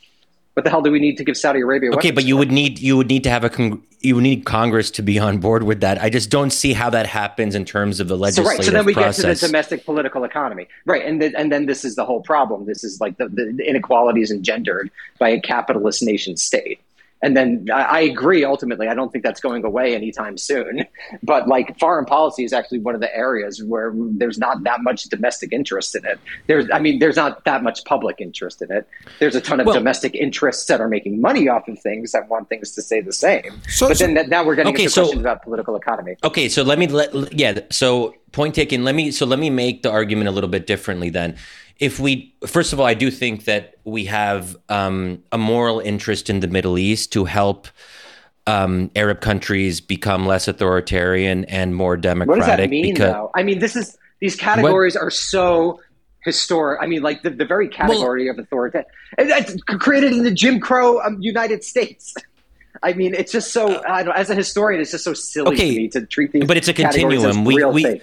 [0.55, 1.93] what the hell do we need to give Saudi Arabia?
[1.93, 4.45] Okay, but you would need you would need to have a con- you would need
[4.45, 6.03] Congress to be on board with that.
[6.03, 8.65] I just don't see how that happens in terms of the legislative so, right.
[8.65, 9.25] so then we process.
[9.25, 11.05] get to the domestic political economy, right?
[11.05, 12.67] And the, and then this is the whole problem.
[12.67, 16.81] This is like the, the inequalities engendered by a capitalist nation state
[17.23, 20.85] and then I, I, agree ultimately i don't think that's going away anytime soon.
[21.23, 25.05] But like foreign policy is actually one of the areas where there's not that much
[25.05, 26.19] domestic interest in it.
[26.47, 28.89] There's i mean there's not that much public interest in it.
[29.19, 32.29] There's a ton of well, domestic interests that are making money off of things that
[32.29, 33.61] want things to stay the same.
[33.69, 36.17] So, but then now we're getting okay, into so, questions about political economy.
[36.25, 39.83] Okay so let me let yeah so point taken let me so let me make
[39.83, 41.37] the argument a little bit differently then
[41.79, 46.31] if we first of all, I do think that we have um, a moral interest
[46.31, 47.69] in the Middle East to help
[48.47, 52.29] um, Arab countries become less authoritarian and more democratic.
[52.29, 53.31] What does that mean, because, though?
[53.35, 55.81] I mean, this is these categories what, are so
[56.25, 56.81] historic.
[56.83, 58.81] I mean, like the, the very category well, of authority
[59.19, 62.15] it's created in the Jim Crow um, United States.
[62.83, 63.81] I mean, it's just so.
[63.83, 66.45] as a historian, it's just so silly okay, to me to treat these.
[66.45, 67.45] But it's a continuum.
[67.45, 68.01] we we,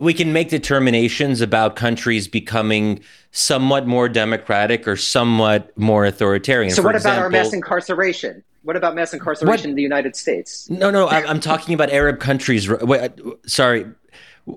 [0.00, 3.00] we can make determinations about countries becoming
[3.32, 6.72] somewhat more democratic or somewhat more authoritarian.
[6.72, 8.42] So, For what example, about our mass incarceration?
[8.62, 9.64] What about mass incarceration what?
[9.64, 10.68] in the United States?
[10.70, 12.68] No, no, I'm, I'm talking about Arab countries.
[12.68, 13.12] Wait,
[13.46, 13.86] sorry,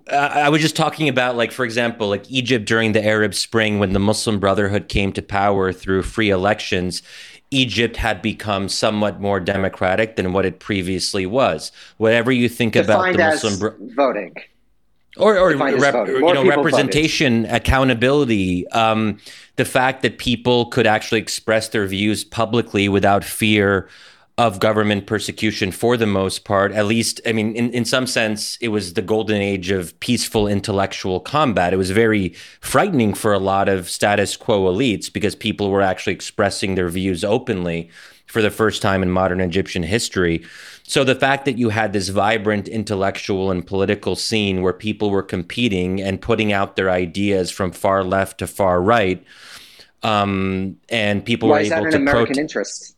[0.09, 3.91] I was just talking about, like, for example, like Egypt during the Arab Spring, when
[3.93, 7.03] the Muslim Brotherhood came to power through free elections,
[7.51, 11.71] Egypt had become somewhat more democratic than what it previously was.
[11.97, 14.33] Whatever you think Defined about the Muslim bro- voting,
[15.17, 19.19] or, or rep, you know, representation, accountability, um,
[19.55, 23.87] the fact that people could actually express their views publicly without fear
[24.39, 26.71] of government persecution for the most part.
[26.71, 30.47] At least, I mean, in, in some sense, it was the golden age of peaceful
[30.47, 31.71] intellectual combat.
[31.71, 36.13] It was very frightening for a lot of status quo elites because people were actually
[36.13, 37.91] expressing their views openly
[38.25, 40.43] for the first time in modern Egyptian history.
[40.85, 45.23] So the fact that you had this vibrant intellectual and political scene where people were
[45.23, 49.23] competing and putting out their ideas from far left to far right,
[50.03, 52.93] um, and people Why were able to American interest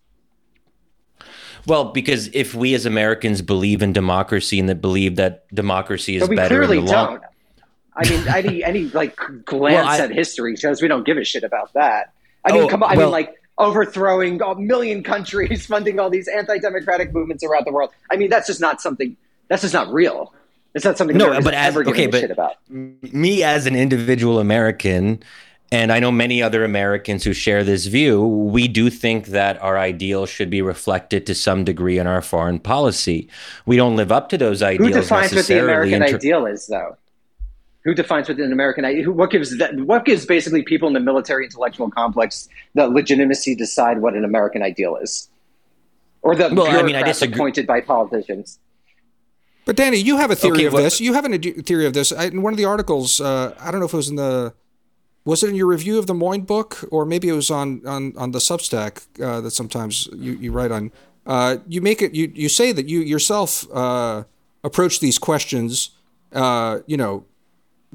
[1.68, 6.22] well, because if we as Americans believe in democracy and that believe that democracy is
[6.22, 7.24] but we better, clearly in the don't.
[7.96, 9.16] I mean, any any like
[9.46, 12.14] glance well, I, at history shows we don't give a shit about that.
[12.44, 12.92] I mean, oh, come on.
[12.92, 17.72] I well, mean, like overthrowing a million countries, funding all these anti-democratic movements around the
[17.72, 17.92] world.
[18.12, 19.16] I mean, that's just not something.
[19.48, 20.34] That's just not real.
[20.74, 22.56] It's not something no, but as, okay, but about.
[22.70, 25.24] Me as an individual American,
[25.72, 29.78] and I know many other Americans who share this view, we do think that our
[29.78, 33.30] ideals should be reflected to some degree in our foreign policy.
[33.66, 34.90] We don't live up to those ideals.
[34.90, 36.98] Who defines what the American ideal is, though?
[37.86, 39.12] Who defines what an American ideal?
[39.12, 39.76] What gives that?
[39.76, 44.26] What gives basically people in the military intellectual complex the legitimacy to decide what an
[44.26, 45.30] American ideal is,
[46.24, 47.36] or the well, I mean, I disagree.
[47.36, 48.58] appointed by politicians?
[49.66, 51.00] But Danny, you have a theory okay, of well, this.
[51.00, 52.12] You have a theory of this.
[52.12, 54.56] I, in one of the articles, uh, I don't know if it was in the
[55.24, 58.18] was it in your review of the Moyn book, or maybe it was on on,
[58.18, 60.92] on the Substack uh, that sometimes you, you write on?
[61.28, 62.16] Uh, you make it.
[62.16, 64.24] You you say that you yourself uh,
[64.64, 65.92] approach these questions.
[66.34, 67.26] Uh, you know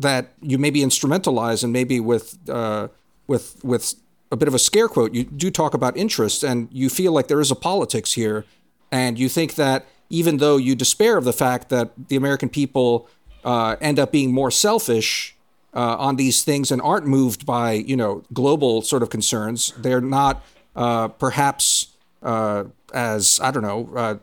[0.00, 2.88] that you maybe instrumentalize and maybe with uh,
[3.26, 3.94] with with
[4.32, 5.14] a bit of a scare quote.
[5.14, 8.44] You do talk about interest, and you feel like there is a politics here,
[8.90, 13.08] and you think that even though you despair of the fact that the American people
[13.44, 15.36] uh, end up being more selfish
[15.74, 19.72] uh, on these things and aren't moved by you know global sort of concerns.
[19.76, 20.44] They're not
[20.74, 21.88] uh, perhaps
[22.22, 23.90] uh, as I don't know.
[23.94, 24.14] Uh,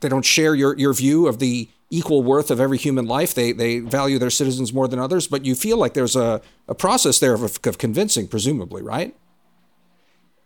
[0.00, 3.34] they don't share your your view of the equal worth of every human life.
[3.34, 5.26] They they value their citizens more than others.
[5.26, 9.16] But you feel like there's a, a process there of, of convincing, presumably, right?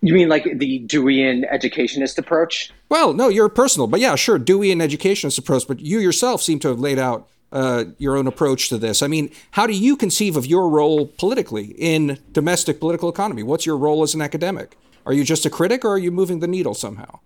[0.00, 2.72] You mean like the Deweyan educationist approach?
[2.88, 5.66] Well, no, you're personal, but yeah, sure, Deweyan educationist approach.
[5.66, 9.02] But you yourself seem to have laid out uh, your own approach to this.
[9.02, 13.44] I mean, how do you conceive of your role politically in domestic political economy?
[13.44, 14.76] What's your role as an academic?
[15.06, 17.20] Are you just a critic, or are you moving the needle somehow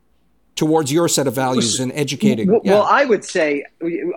[0.57, 2.51] towards your set of values and educating?
[2.51, 2.73] Well, yeah.
[2.73, 3.65] well, I would say,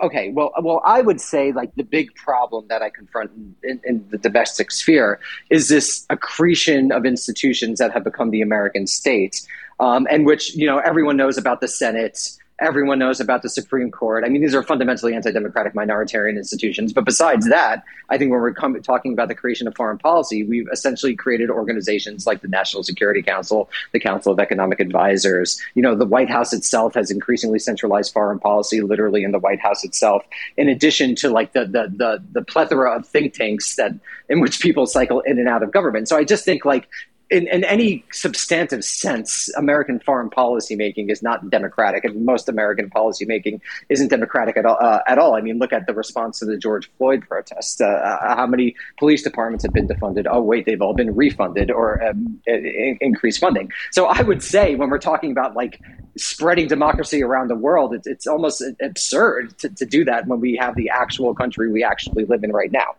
[0.02, 3.30] okay, well, well, I would say like the big problem that I confront
[3.62, 5.20] in, in the domestic sphere
[5.50, 9.42] is this accretion of institutions that have become the American state,
[9.78, 12.30] um, and which you know everyone knows about the Senate
[12.60, 14.24] everyone knows about the Supreme Court.
[14.24, 16.92] I mean, these are fundamentally anti-democratic minoritarian institutions.
[16.92, 20.44] But besides that, I think when we're com- talking about the creation of foreign policy,
[20.44, 25.60] we've essentially created organizations like the National Security Council, the Council of Economic Advisors.
[25.74, 29.60] You know, the White House itself has increasingly centralized foreign policy, literally in the White
[29.60, 30.22] House itself.
[30.56, 33.92] In addition to like the the the, the plethora of think tanks that
[34.28, 36.08] in which people cycle in and out of government.
[36.08, 36.88] So I just think like
[37.30, 42.90] in, in, any substantive sense, American foreign policy making is not democratic, and most American
[42.90, 44.76] policy making isn't democratic at all.
[44.80, 45.36] Uh, at all.
[45.36, 47.80] I mean, look at the response to the George Floyd protests.
[47.80, 50.26] Uh, uh how many police departments have been defunded?
[50.28, 53.70] Oh, wait, they've all been refunded or um, in, increased funding.
[53.92, 55.80] So I would say when we're talking about like
[56.16, 60.56] spreading democracy around the world, it's, it's almost absurd to, to do that when we
[60.56, 62.96] have the actual country we actually live in right now.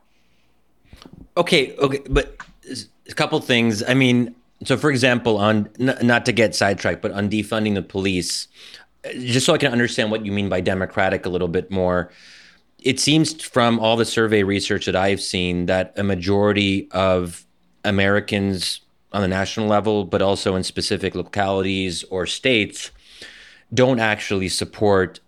[1.37, 2.37] Okay, okay, but
[3.11, 3.83] a couple things.
[3.83, 7.81] I mean, so for example, on n- not to get sidetracked, but on defunding the
[7.81, 8.47] police,
[9.19, 12.11] just so I can understand what you mean by democratic a little bit more.
[12.79, 17.45] It seems from all the survey research that I've seen that a majority of
[17.83, 18.81] Americans
[19.13, 22.91] on the national level, but also in specific localities or states,
[23.73, 25.19] don't actually support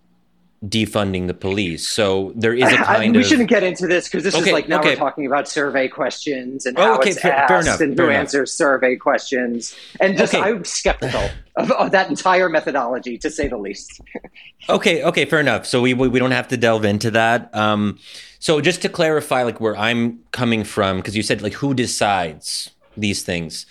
[0.67, 1.87] defunding the police.
[1.87, 3.15] So there is a kind I, we of.
[3.15, 4.89] We shouldn't get into this because this okay, is like now okay.
[4.89, 7.99] we're talking about survey questions and oh, how okay, it's fair, asked fair enough, and
[7.99, 9.75] who answers survey questions.
[9.99, 14.01] And just I'm skeptical of, of, that entire methodology, to say the least.
[14.69, 15.65] okay, okay, fair enough.
[15.65, 17.53] So we we don't have to delve into that.
[17.55, 17.99] Um,
[18.39, 22.71] so just to clarify, like where I'm coming from, because you said like who decides
[22.95, 23.65] these things.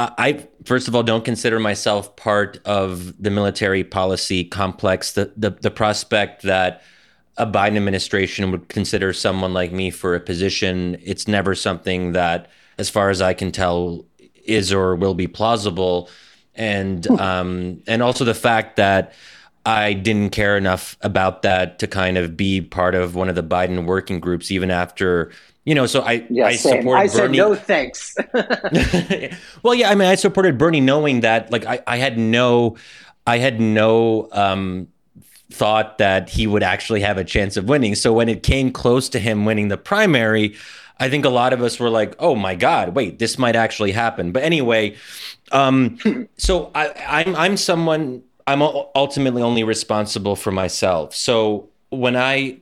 [0.00, 5.12] Uh, I first of all don't consider myself part of the military policy complex.
[5.12, 6.82] The the, the prospect that
[7.36, 10.96] a Biden administration would consider someone like me for a position.
[11.02, 12.48] It's never something that,
[12.78, 14.06] as far as I can tell,
[14.46, 16.08] is or will be plausible.
[16.54, 19.12] And um, and also the fact that
[19.66, 23.42] I didn't care enough about that to kind of be part of one of the
[23.42, 25.30] Biden working groups, even after
[25.70, 25.86] you know.
[25.86, 26.80] So I yeah, I same.
[26.80, 28.16] supported I said no thanks.
[29.62, 32.76] well, yeah, I mean, I supported Bernie, knowing that like I, I had no,
[33.24, 34.88] I had no um,
[35.52, 37.94] thought that he would actually have a chance of winning.
[37.94, 40.56] So when it came close to him winning the primary,
[40.98, 43.92] I think a lot of us were like, "Oh my God, wait, this might actually
[43.92, 44.96] happen." But anyway,
[45.52, 51.14] um, so I, I'm I'm someone I'm ultimately only responsible for myself.
[51.14, 52.58] So when I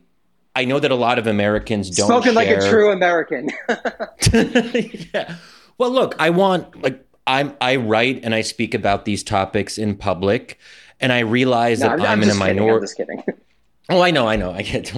[0.55, 2.33] I know that a lot of Americans don't spoken share...
[2.33, 3.49] like a true American.
[5.13, 5.35] yeah.
[5.77, 9.95] Well, look, I want like I'm I write and I speak about these topics in
[9.95, 10.59] public,
[10.99, 12.75] and I realize no, that I'm, I'm, in a minority.
[12.75, 13.23] I'm just kidding.
[13.91, 14.51] Oh, I know, I know.
[14.51, 14.93] I get,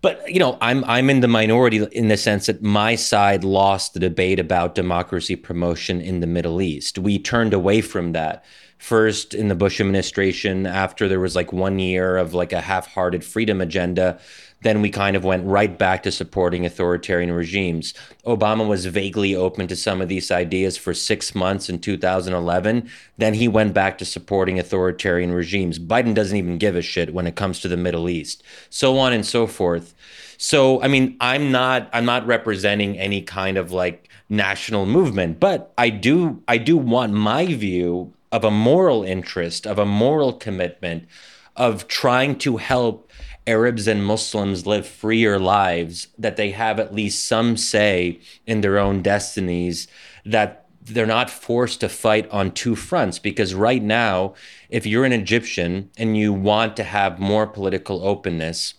[0.00, 3.92] but you know, I'm I'm in the minority in the sense that my side lost
[3.92, 6.98] the debate about democracy promotion in the Middle East.
[6.98, 8.42] We turned away from that
[8.78, 13.22] first in the Bush administration after there was like one year of like a half-hearted
[13.22, 14.18] freedom agenda
[14.62, 17.94] then we kind of went right back to supporting authoritarian regimes.
[18.24, 22.88] Obama was vaguely open to some of these ideas for six months in 2011.
[23.18, 25.78] Then he went back to supporting authoritarian regimes.
[25.78, 29.12] Biden doesn't even give a shit when it comes to the Middle East, so on
[29.12, 29.94] and so forth.
[30.38, 35.72] So, I mean, I'm not I'm not representing any kind of like national movement, but
[35.78, 41.06] I do I do want my view of a moral interest, of a moral commitment
[41.54, 43.11] of trying to help
[43.46, 48.78] Arabs and Muslims live freer lives, that they have at least some say in their
[48.78, 49.88] own destinies,
[50.24, 53.18] that they're not forced to fight on two fronts.
[53.18, 54.34] Because right now,
[54.68, 58.74] if you're an Egyptian and you want to have more political openness,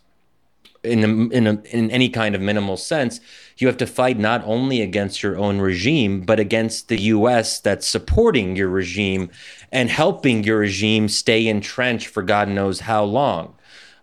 [0.84, 3.22] in a, in a, in any kind of minimal sense,
[3.58, 7.60] you have to fight not only against your own regime but against the U.S.
[7.60, 9.30] that's supporting your regime
[9.72, 13.56] and helping your regime stay entrenched for God knows how long.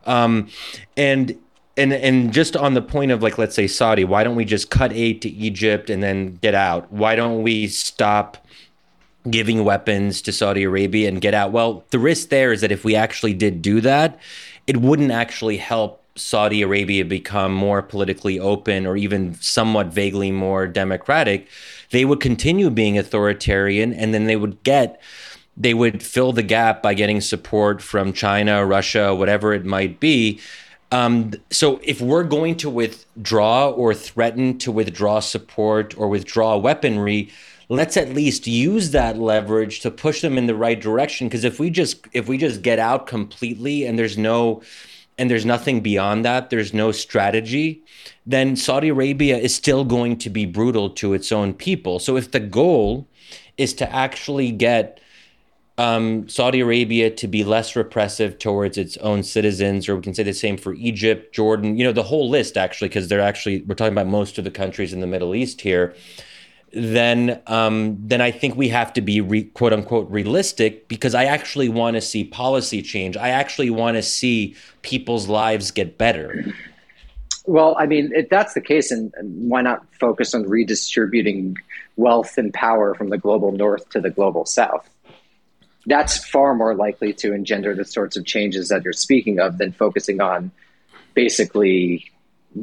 [0.06, 0.48] Um,
[0.96, 1.38] and
[1.76, 4.70] and and just on the point of like let's say Saudi, why don't we just
[4.70, 6.92] cut aid to Egypt and then get out?
[6.92, 8.46] Why don't we stop
[9.28, 11.52] giving weapons to Saudi Arabia and get out?
[11.52, 14.18] Well, the risk there is that if we actually did do that,
[14.66, 20.66] it wouldn't actually help Saudi Arabia become more politically open or even somewhat vaguely more
[20.66, 21.48] democratic.
[21.90, 25.00] They would continue being authoritarian and then they would get
[25.56, 30.40] they would fill the gap by getting support from China, Russia, whatever it might be.
[30.92, 37.30] Um, so if we're going to withdraw or threaten to withdraw support or withdraw weaponry,
[37.68, 41.28] let's at least use that leverage to push them in the right direction.
[41.28, 44.62] Because if we just if we just get out completely and there's no
[45.16, 47.82] and there's nothing beyond that, there's no strategy,
[48.26, 51.98] then Saudi Arabia is still going to be brutal to its own people.
[51.98, 53.06] So if the goal
[53.56, 54.99] is to actually get
[55.80, 60.22] um, Saudi Arabia to be less repressive towards its own citizens, or we can say
[60.22, 63.74] the same for Egypt, Jordan, you know, the whole list actually, because they're actually, we're
[63.74, 65.94] talking about most of the countries in the Middle East here.
[66.74, 71.24] Then, um, then I think we have to be re, quote unquote realistic because I
[71.24, 73.16] actually want to see policy change.
[73.16, 76.44] I actually want to see people's lives get better.
[77.46, 79.12] Well, I mean, if that's the case, and
[79.48, 81.56] why not focus on redistributing
[81.96, 84.86] wealth and power from the global north to the global south?
[85.86, 89.72] That's far more likely to engender the sorts of changes that you're speaking of than
[89.72, 90.50] focusing on
[91.14, 92.10] basically,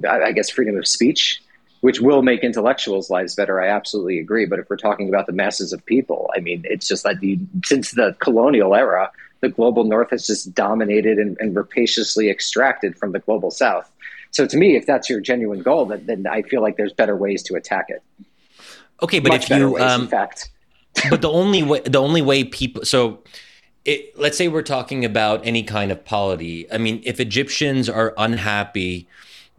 [0.07, 1.41] I guess, freedom of speech,
[1.82, 3.61] which will make intellectuals' lives better.
[3.61, 4.45] I absolutely agree.
[4.45, 7.39] But if we're talking about the masses of people, I mean, it's just like the
[7.65, 9.11] since the colonial era,
[9.41, 13.91] the global north has just dominated and, and rapaciously extracted from the global south.
[14.32, 17.15] So to me, if that's your genuine goal, then, then I feel like there's better
[17.15, 18.03] ways to attack it.
[19.01, 20.49] Okay, but Much if you, ways, um, in fact
[21.10, 23.22] but the only way the only way people so
[23.88, 26.70] it, let's say we're talking about any kind of polity.
[26.72, 29.08] I mean, if Egyptians are unhappy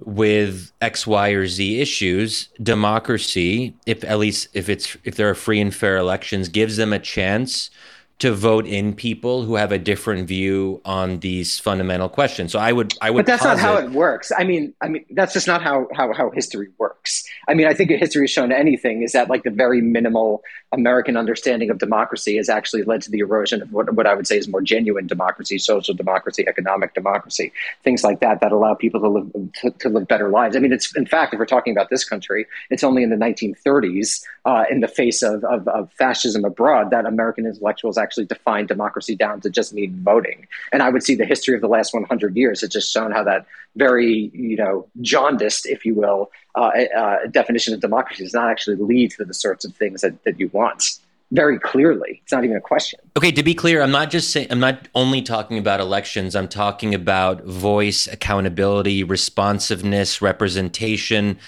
[0.05, 5.35] with X, Y, or Z issues, democracy, if at least if it's if there are
[5.35, 7.70] free and fair elections, gives them a chance
[8.19, 12.51] to vote in people who have a different view on these fundamental questions.
[12.51, 13.21] So I would, I would.
[13.25, 14.33] But that's not how it works.
[14.37, 17.25] I mean, I mean, that's just not how how how history works.
[17.47, 20.43] I mean, I think if history has shown anything is that like the very minimal
[20.73, 24.27] American understanding of democracy has actually led to the erosion of what what I would
[24.27, 27.53] say is more genuine democracy, social democracy, economic democracy,
[27.85, 30.57] things like that that allow people to live to, to live better lives.
[30.57, 33.16] I mean, it's in fact, if we're talking about this country, it's only in the
[33.16, 38.24] 1930s, uh, in the face of, of of fascism abroad, that American intellectuals actually actually
[38.24, 40.46] define democracy down to just mean voting.
[40.72, 43.22] And I would see the history of the last 100 years has just shown how
[43.24, 43.44] that
[43.76, 48.76] very, you know, jaundiced, if you will, uh, uh, definition of democracy does not actually
[48.76, 50.98] lead to the sorts of things that, that you want
[51.30, 52.22] very clearly.
[52.22, 53.00] It's not even a question.
[53.16, 56.34] Okay, to be clear, I'm not just saying I'm not only talking about elections.
[56.34, 61.38] I'm talking about voice, accountability, responsiveness, representation.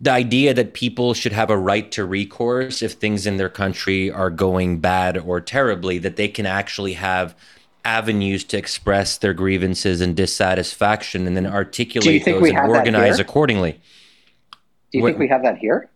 [0.00, 4.10] The idea that people should have a right to recourse if things in their country
[4.10, 7.34] are going bad or terribly, that they can actually have
[7.84, 13.80] avenues to express their grievances and dissatisfaction and then articulate those and organize accordingly.
[14.92, 15.88] Do you what, think we have that here?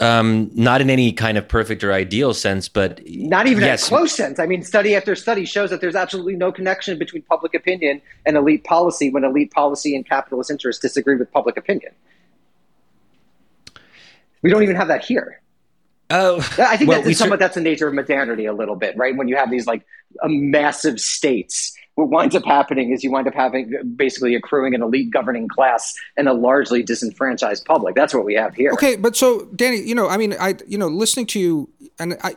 [0.00, 3.86] um, not in any kind of perfect or ideal sense, but not even yes.
[3.86, 4.38] a close sense.
[4.38, 8.36] I mean, study after study shows that there's absolutely no connection between public opinion and
[8.36, 11.92] elite policy when elite policy and capitalist interests disagree with public opinion.
[14.44, 15.40] We don't even have that here.
[16.10, 19.16] Oh, I think well, that's somewhat that's the nature of modernity a little bit, right?
[19.16, 19.84] When you have these like
[20.22, 25.12] massive states what winds up happening is you wind up having basically accruing an elite
[25.12, 27.94] governing class and a largely disenfranchised public.
[27.94, 28.72] That's what we have here.
[28.72, 32.18] Okay, but so Danny, you know, I mean, I you know, listening to you, and
[32.22, 32.36] I,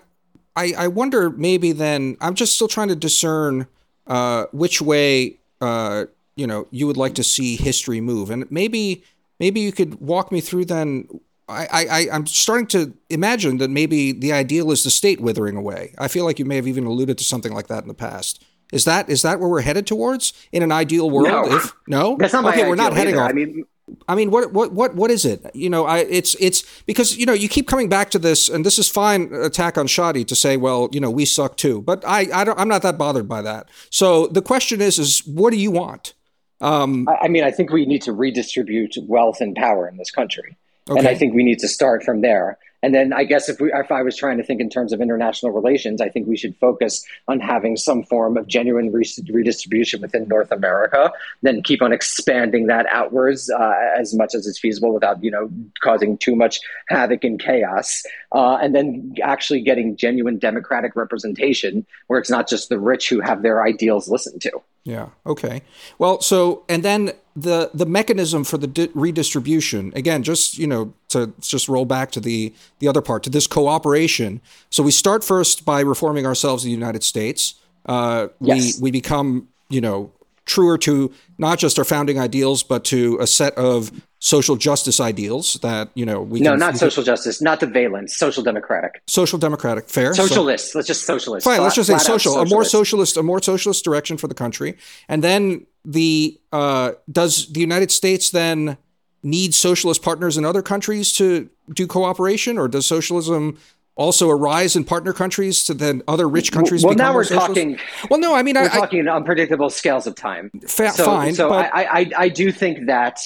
[0.55, 3.67] I, I wonder maybe then I'm just still trying to discern
[4.05, 6.05] uh, which way uh,
[6.35, 9.03] you know you would like to see history move, and maybe
[9.39, 11.07] maybe you could walk me through then.
[11.49, 15.95] I, I, I'm starting to imagine that maybe the ideal is the state withering away.
[15.97, 18.43] I feel like you may have even alluded to something like that in the past.
[18.73, 21.29] Is that is that where we're headed towards in an ideal world?
[21.29, 22.17] No, if, no?
[22.17, 22.67] that's not okay.
[22.67, 23.23] we're not heading either.
[23.23, 23.29] off.
[23.29, 23.63] I mean,
[24.09, 25.45] I mean, what what what what is it?
[25.53, 28.65] You know, I it's it's because you know you keep coming back to this, and
[28.65, 32.03] this is fine attack on Shadi to say, well, you know, we suck too, but
[32.05, 33.69] I I don't I'm not that bothered by that.
[33.89, 36.13] So the question is, is what do you want?
[36.59, 40.57] Um, I mean, I think we need to redistribute wealth and power in this country,
[40.89, 40.99] okay.
[40.99, 42.57] and I think we need to start from there.
[42.83, 45.01] And then I guess if we, if I was trying to think in terms of
[45.01, 50.27] international relations, I think we should focus on having some form of genuine redistribution within
[50.27, 51.11] North America,
[51.41, 55.49] then keep on expanding that outwards uh, as much as it's feasible without you know
[55.81, 62.19] causing too much havoc and chaos, uh, and then actually getting genuine democratic representation where
[62.19, 64.51] it's not just the rich who have their ideals listened to.
[64.83, 65.09] Yeah.
[65.25, 65.63] Okay.
[65.97, 70.93] Well, so and then the the mechanism for the di- redistribution again, just you know,
[71.09, 74.41] to just roll back to the the other part to this cooperation.
[74.71, 77.53] So we start first by reforming ourselves in the United States.
[77.85, 78.79] Uh, yes.
[78.79, 80.11] We we become you know
[80.45, 85.53] truer to not just our founding ideals, but to a set of social justice ideals
[85.61, 88.99] that you know we no can, not social can, justice not the valence social democratic
[89.05, 92.45] social democratic fair socialist so, let's just socialist fine flat, let's just say social a
[92.47, 94.75] more socialist a more socialist direction for the country
[95.07, 98.77] and then the uh, does the united states then
[99.23, 103.57] need socialist partners in other countries to do cooperation or does socialism
[103.95, 106.83] also arise in partner countries to then other rich countries.
[106.83, 107.47] Well, now we're socialist?
[107.47, 107.79] talking.
[108.11, 110.51] Well, no, I mean, we're I, talking in unpredictable scales of time.
[110.67, 111.73] Fa- so, fine, so but...
[111.73, 113.19] I, I, I do think that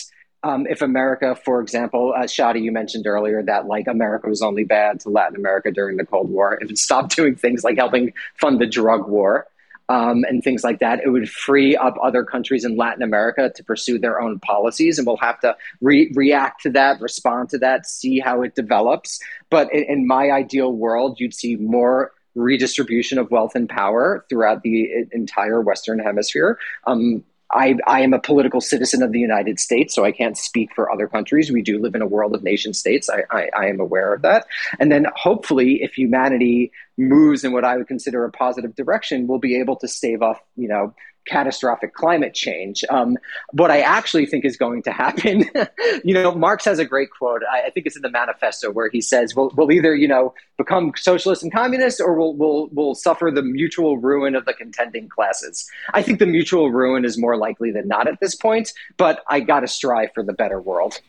[0.44, 4.64] um, if America, for example, uh, Shadi, you mentioned earlier that like America was only
[4.64, 6.58] bad to Latin America during the Cold War.
[6.62, 9.48] If it stopped doing things like helping fund the drug war,
[9.92, 13.64] um, and things like that, it would free up other countries in Latin America to
[13.64, 14.98] pursue their own policies.
[14.98, 19.20] And we'll have to re- react to that, respond to that, see how it develops.
[19.50, 24.64] But in, in my ideal world, you'd see more redistribution of wealth and power throughout
[24.64, 26.58] the entire Western Hemisphere.
[26.88, 30.74] Um, I, I, am a political citizen of the United States, so I can't speak
[30.74, 31.52] for other countries.
[31.52, 33.10] We do live in a world of nation states.
[33.10, 34.48] I, I, I, am aware of that.
[34.80, 36.72] And then hopefully, if humanity
[37.02, 40.40] moves in what I would consider a positive direction, we'll be able to stave off,
[40.56, 40.94] you know,
[41.28, 42.84] catastrophic climate change.
[42.90, 43.18] Um,
[43.52, 45.46] what I actually think is going to happen,
[46.04, 47.42] you know, Marx has a great quote.
[47.52, 50.34] I, I, think it's in the manifesto where he says, "We'll, we'll either, you know,
[50.58, 55.10] become socialist and communist, or we'll, we'll we'll suffer the mutual ruin of the contending
[55.10, 59.24] classes." I think the mutual ruin is more likely than not at this point, but
[59.30, 61.00] I got to strive for the better world.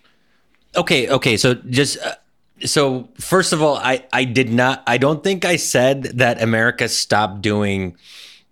[0.76, 1.36] Okay, okay.
[1.36, 2.14] So just uh,
[2.64, 4.82] so first of all, I I did not.
[4.86, 7.96] I don't think I said that America stopped doing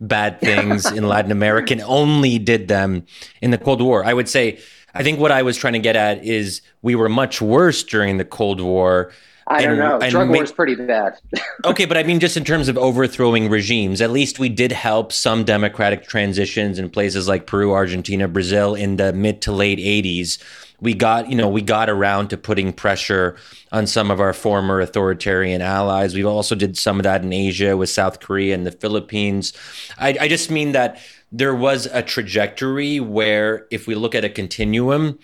[0.00, 3.04] bad things in Latin America and only did them
[3.40, 4.04] in the Cold War.
[4.04, 4.58] I would say,
[4.94, 8.16] I think what I was trying to get at is we were much worse during
[8.16, 9.12] the Cold War.
[9.50, 9.98] I don't know.
[10.10, 11.18] Drug ma- war is pretty bad.
[11.64, 15.12] okay, but I mean, just in terms of overthrowing regimes, at least we did help
[15.12, 20.38] some democratic transitions in places like Peru, Argentina, Brazil in the mid to late 80s
[20.80, 23.36] we got you know we got around to putting pressure
[23.70, 27.76] on some of our former authoritarian allies We've also did some of that in asia
[27.76, 29.52] with south korea and the philippines
[29.98, 30.98] i, I just mean that
[31.32, 35.18] there was a trajectory where if we look at a continuum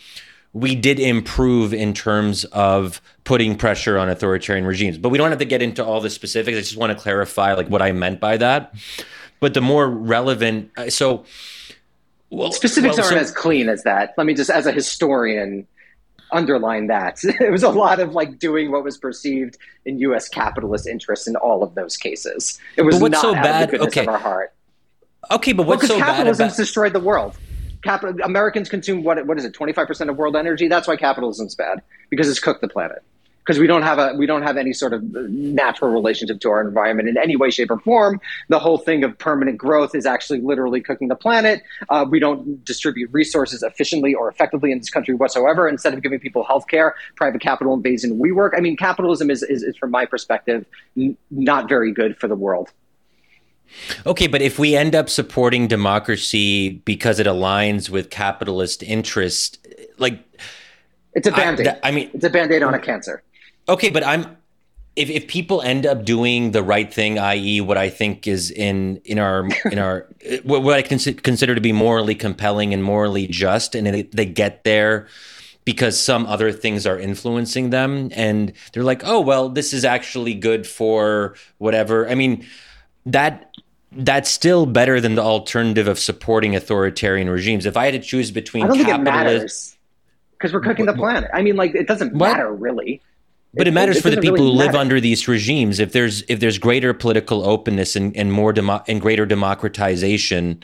[0.57, 4.97] we did improve in terms of putting pressure on authoritarian regimes.
[4.97, 6.57] But we don't have to get into all the specifics.
[6.57, 8.75] I just want to clarify like what I meant by that.
[9.39, 11.27] But the more relevant, uh, so
[12.31, 14.15] well, specifics well, aren't so, as clean as that.
[14.17, 15.67] Let me just, as a historian,
[16.33, 17.19] underline that.
[17.23, 20.27] it was a lot of like doing what was perceived in U.S.
[20.27, 22.59] capitalist interests in all of those cases.
[22.79, 23.75] It was not so bad?
[23.75, 24.01] okay.
[24.01, 24.55] of our heart.
[25.31, 27.37] Okay, but what's well, so capitalism's about- destroyed the world.
[27.83, 29.53] Capital, Americans consume what what is it?
[29.53, 30.68] Twenty five percent of world energy.
[30.68, 33.03] That's why capitalism's bad because it's cooked the planet
[33.47, 36.61] because we don't have a we don't have any sort of natural relationship to our
[36.61, 38.20] environment in any way, shape, or form.
[38.49, 41.62] The whole thing of permanent growth is actually literally cooking the planet.
[41.89, 45.68] Uh, we don't distribute resources efficiently or effectively in this country whatsoever.
[45.68, 48.51] Instead of giving people health care, private capital invades in WeWork.
[48.57, 50.66] I mean, capitalism is, is, is from my perspective,
[50.97, 52.72] n- not very good for the world.
[54.07, 59.67] Okay, but if we end up supporting democracy because it aligns with capitalist interest,
[59.99, 60.23] like
[61.14, 61.69] it's a band-aid.
[61.69, 63.23] I, I mean, it's a band-aid on a cancer.
[63.69, 64.37] Okay, but I'm
[64.97, 69.01] if if people end up doing the right thing, i.e., what I think is in
[69.05, 70.09] in our in our
[70.45, 75.07] what I consider to be morally compelling and morally just, and they, they get there
[75.67, 80.35] because some other things are influencing them, and they're like, oh well, this is actually
[80.35, 82.09] good for whatever.
[82.09, 82.47] I mean,
[83.07, 83.57] that
[83.93, 87.65] that's still better than the alternative of supporting authoritarian regimes.
[87.65, 89.77] If I had to choose between, I don't think it matters
[90.33, 91.31] because we're cooking the planet.
[91.33, 92.33] I mean, like it doesn't what?
[92.33, 93.01] matter really.
[93.55, 95.81] But it, it matters it, for the people really who live under these regimes.
[95.81, 100.63] If there's if there's greater political openness and, and more demo, and greater democratization,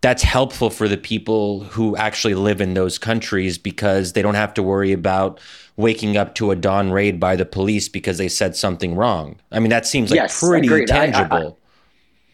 [0.00, 4.52] that's helpful for the people who actually live in those countries because they don't have
[4.54, 5.40] to worry about
[5.76, 9.36] waking up to a dawn raid by the police because they said something wrong.
[9.52, 10.88] I mean, that seems like yes, pretty agreed.
[10.88, 11.56] tangible.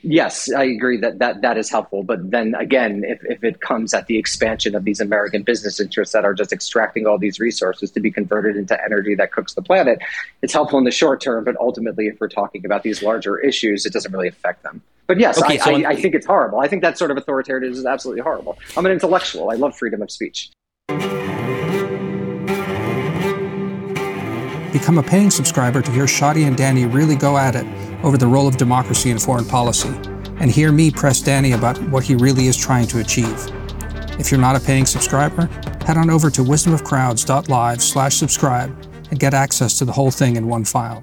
[0.04, 2.02] I, I, yes, I agree that, that that is helpful.
[2.02, 6.12] But then again, if, if it comes at the expansion of these American business interests
[6.12, 9.62] that are just extracting all these resources to be converted into energy that cooks the
[9.62, 9.98] planet,
[10.42, 11.44] it's helpful in the short term.
[11.44, 14.82] But ultimately, if we're talking about these larger issues, it doesn't really affect them.
[15.06, 16.60] But yes, okay, I, so I, I think it's horrible.
[16.60, 18.58] I think that sort of authoritarianism is absolutely horrible.
[18.76, 19.50] I'm an intellectual.
[19.50, 20.50] I love freedom of speech.
[24.72, 27.64] Become a paying subscriber to hear Shadi and Danny really go at it
[28.04, 29.88] over the role of democracy in foreign policy,
[30.38, 33.48] and hear me press Danny about what he really is trying to achieve.
[34.18, 35.46] If you're not a paying subscriber,
[35.86, 38.70] head on over to wisdomofcrowds.live slash subscribe
[39.10, 41.02] and get access to the whole thing in one file.